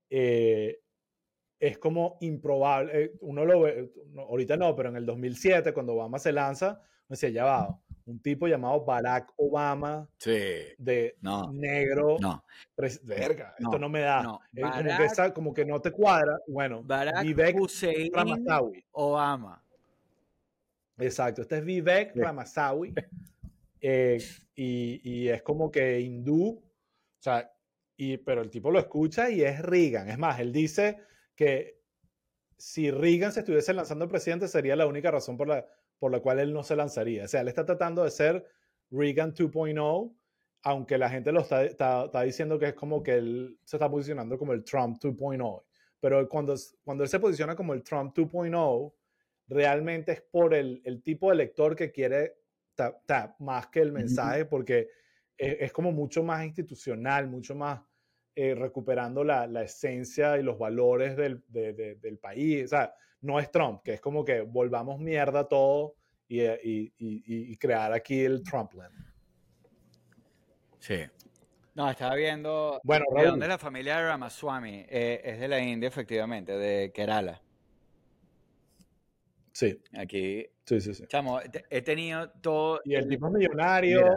[0.08, 0.80] eh,
[1.58, 3.04] es como improbable.
[3.04, 7.14] Eh, uno lo ve, ahorita no, pero en el 2007, cuando Obama se lanza, me
[7.14, 7.80] decía, ya va,
[8.10, 11.16] un tipo llamado Barack Obama, de
[11.52, 12.44] negro, no.
[13.02, 14.40] verga, esto no me da.
[15.34, 16.38] como, que no te cuadra.
[16.46, 18.10] Bueno, Barack Vivek Hussein
[18.92, 19.62] Obama.
[20.98, 22.94] Exacto, este es Vivek Ramasawi.
[23.82, 24.18] Eh,
[24.54, 26.62] y, y, es como que hindú, o
[27.18, 27.50] sea,
[27.96, 30.10] y, pero el tipo lo escucha y es Reagan.
[30.10, 30.98] Es más, él dice
[31.34, 31.80] que
[32.58, 35.66] si Reagan se estuviese lanzando presidente sería la única razón por la,
[36.00, 37.24] por la cual él no se lanzaría.
[37.24, 38.44] O sea, él está tratando de ser
[38.90, 40.12] Reagan 2.0,
[40.62, 44.36] aunque la gente lo está, está, diciendo que es como que él se está posicionando
[44.36, 45.62] como el Trump 2.0.
[46.00, 48.92] Pero cuando, cuando él se posiciona como el Trump 2.0,
[49.46, 52.34] realmente es por el, el, tipo de elector que quiere
[53.38, 54.88] más que el mensaje, porque
[55.36, 57.80] es, es, como mucho más institucional, mucho más
[58.34, 62.64] eh, recuperando la, la, esencia y los valores del, del, país.
[62.64, 65.94] O sea, no es Trump, que es como que volvamos mierda todo
[66.28, 68.94] y, eh, y, y, crear aquí el Trumpland.
[70.78, 71.00] Sí.
[71.74, 72.80] No, estaba viendo.
[72.84, 74.86] Bueno, ¿De dónde es la familia de Ramaswamy?
[74.88, 77.42] Eh, es de la India, efectivamente, de Kerala.
[79.52, 79.80] Sí.
[79.96, 80.46] Aquí.
[80.64, 81.04] Sí, sí, sí.
[81.08, 82.80] Chamo, he tenido todo.
[82.84, 84.16] Y el tipo millonario.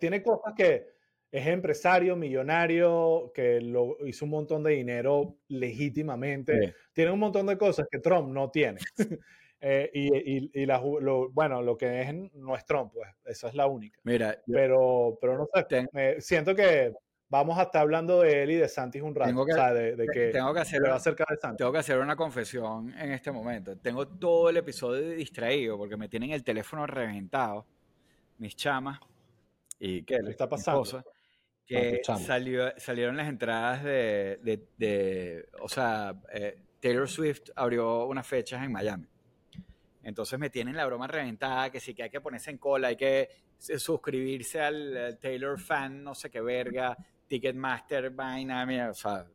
[0.00, 0.97] tiene cosas que
[1.30, 6.74] es empresario, millonario, que lo, hizo un montón de dinero legítimamente.
[6.92, 8.80] Tiene un montón de cosas que Trump no tiene.
[9.60, 13.66] Eh, y, y, lo, bueno, lo que es, no es Trump, pues, esa es la
[13.66, 13.98] única.
[14.04, 16.92] Mira, pero, pero no sé, siento que
[17.28, 19.30] vamos a estar hablando de él y de Santis un rato.
[19.30, 21.58] Tengo que, o sea, de, que tengo que hacer, va acerca de Santis.
[21.58, 23.76] Tengo que hacer una confesión en este momento.
[23.76, 27.66] Tengo todo el episodio distraído porque me tienen el teléfono reventado,
[28.38, 29.00] mis chamas.
[29.80, 30.84] ¿Y qué le está pasando?
[31.68, 38.64] Que salió, salieron las entradas de, de, o sea, eh, Taylor Swift abrió unas fechas
[38.64, 39.06] en Miami.
[40.02, 42.96] Entonces me tienen la broma reventada, que sí que hay que ponerse en cola, hay
[42.96, 43.28] que
[43.58, 46.96] suscribirse al, Taylor fan, no sé qué verga,
[47.26, 49.26] Ticketmaster, vaina, mira, o sea.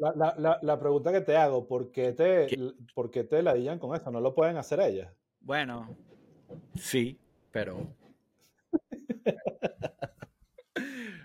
[0.00, 2.48] La, la, la, pregunta que te hago, ¿por qué te,
[2.94, 4.10] ¿por qué te ladillan con eso?
[4.10, 5.12] ¿No lo pueden hacer ellas?
[5.40, 5.94] Bueno,
[6.74, 7.20] sí,
[7.52, 7.86] pero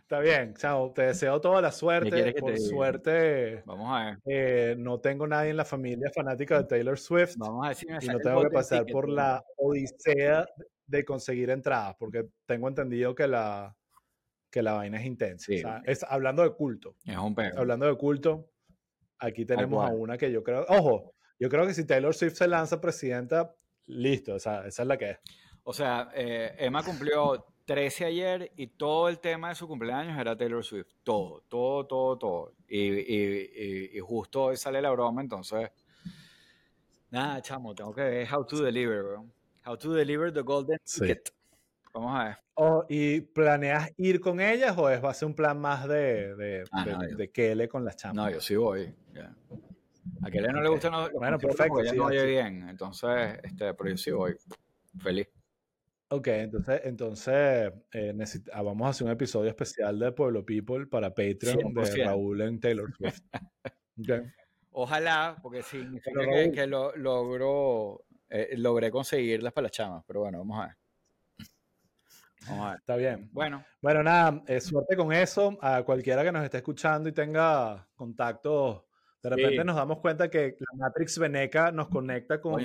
[0.06, 0.94] Está bien, chao.
[0.94, 2.32] Te deseo toda la suerte.
[2.34, 4.20] Por suerte, Vamos a ver.
[4.26, 7.34] Eh, no tengo nadie en la familia fanática de Taylor Swift.
[7.38, 10.46] Vamos a me y no tengo que pasar por la odisea
[10.86, 13.76] de conseguir entradas, porque tengo entendido que la,
[14.52, 15.82] que la vaina es intensa.
[15.84, 16.96] es, hablando de culto.
[17.04, 18.52] Es un Hablando de culto,
[19.18, 20.68] aquí tenemos a una que yo creo.
[20.70, 23.56] Ojo, yo creo que si Taylor Swift se lanza presidenta,
[23.88, 25.18] listo, o sea, esa es la que es.
[25.64, 30.38] O sea, eh, Emma cumplió 13 ayer y todo el tema de su cumpleaños era
[30.38, 30.94] Taylor Swift.
[31.04, 32.54] Todo, todo, todo, todo.
[32.68, 35.72] Y, y, y, justo hoy sale la broma, entonces
[37.16, 39.26] Nada, chamo, tengo que ver How to Deliver, bro.
[39.66, 41.34] How to Deliver the Golden Ticket.
[41.94, 42.38] Vamos a ver.
[42.56, 46.36] Oh, ¿Y planeas ir con ellas o es, va a ser un plan más de,
[46.36, 46.86] de, ah,
[47.16, 48.16] de, Kele con las chamas?
[48.16, 48.94] No, yo sí voy.
[50.24, 51.82] A Kele no le gustan los, Bueno, perfecto.
[51.84, 52.68] Ya no oye bien.
[52.68, 54.36] Entonces, este, pero yo sí voy.
[55.02, 55.30] Feliz.
[56.10, 58.14] Ok, entonces, entonces eh,
[58.54, 62.60] ah, vamos a hacer un episodio especial de Pueblo People para Patreon de Raúl en
[62.60, 63.22] Taylor Swift.
[64.72, 70.40] Ojalá, porque significa que, que lo, logro, eh, logré conseguirlas para las chamas, pero bueno,
[70.40, 70.78] vamos a ver.
[72.48, 72.80] Vamos a ver.
[72.80, 73.30] Está bien.
[73.32, 73.66] Bueno.
[73.82, 75.58] Bueno, nada, eh, suerte con eso.
[75.62, 78.86] A cualquiera que nos esté escuchando y tenga contacto
[79.30, 82.62] de repente nos damos cuenta que la Matrix Veneca nos conecta con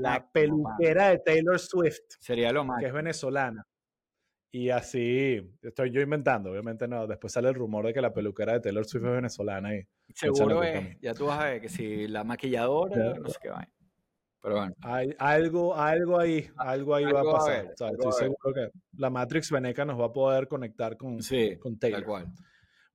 [0.00, 1.98] la peluquera de Taylor Swift.
[2.20, 2.80] Sería lo más.
[2.80, 3.66] Que es venezolana.
[4.52, 7.06] Y así, estoy yo inventando, obviamente no.
[7.06, 9.74] Después sale el rumor de que la peluquera de Taylor Swift es venezolana.
[9.74, 13.48] Y Seguro es, ya tú vas a ver que si la maquilladora, no sé qué
[13.50, 13.68] va.
[14.40, 14.74] Pero bueno.
[14.82, 17.66] Hay algo, algo ahí, algo ahí va a pasar.
[17.72, 21.18] estoy seguro que la Matrix Veneca nos va a poder conectar con,
[21.58, 22.00] con Taylor.
[22.00, 22.32] Tal cual.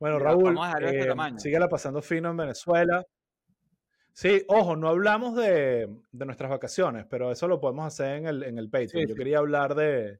[0.04, 3.08] Bueno, Raúl, este eh, síguela pasando fino en Venezuela.
[4.12, 8.58] Sí, ojo, no hablamos de, nuestras vacaciones, pero eso lo podemos hacer en el, en
[8.58, 9.08] el Patreon.
[9.08, 10.20] Yo quería hablar de,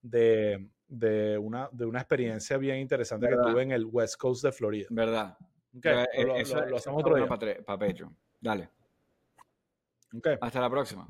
[0.00, 4.86] de, una, de una experiencia bien interesante que tuve en el West Coast de Florida.
[4.88, 5.36] ¿Verdad?
[5.76, 6.34] Okay, lo,
[6.76, 7.26] hacemos otro día.
[7.26, 8.16] Para Patreon.
[8.40, 8.70] Dale.
[10.16, 10.36] Okay.
[10.40, 11.06] Hasta la próxima.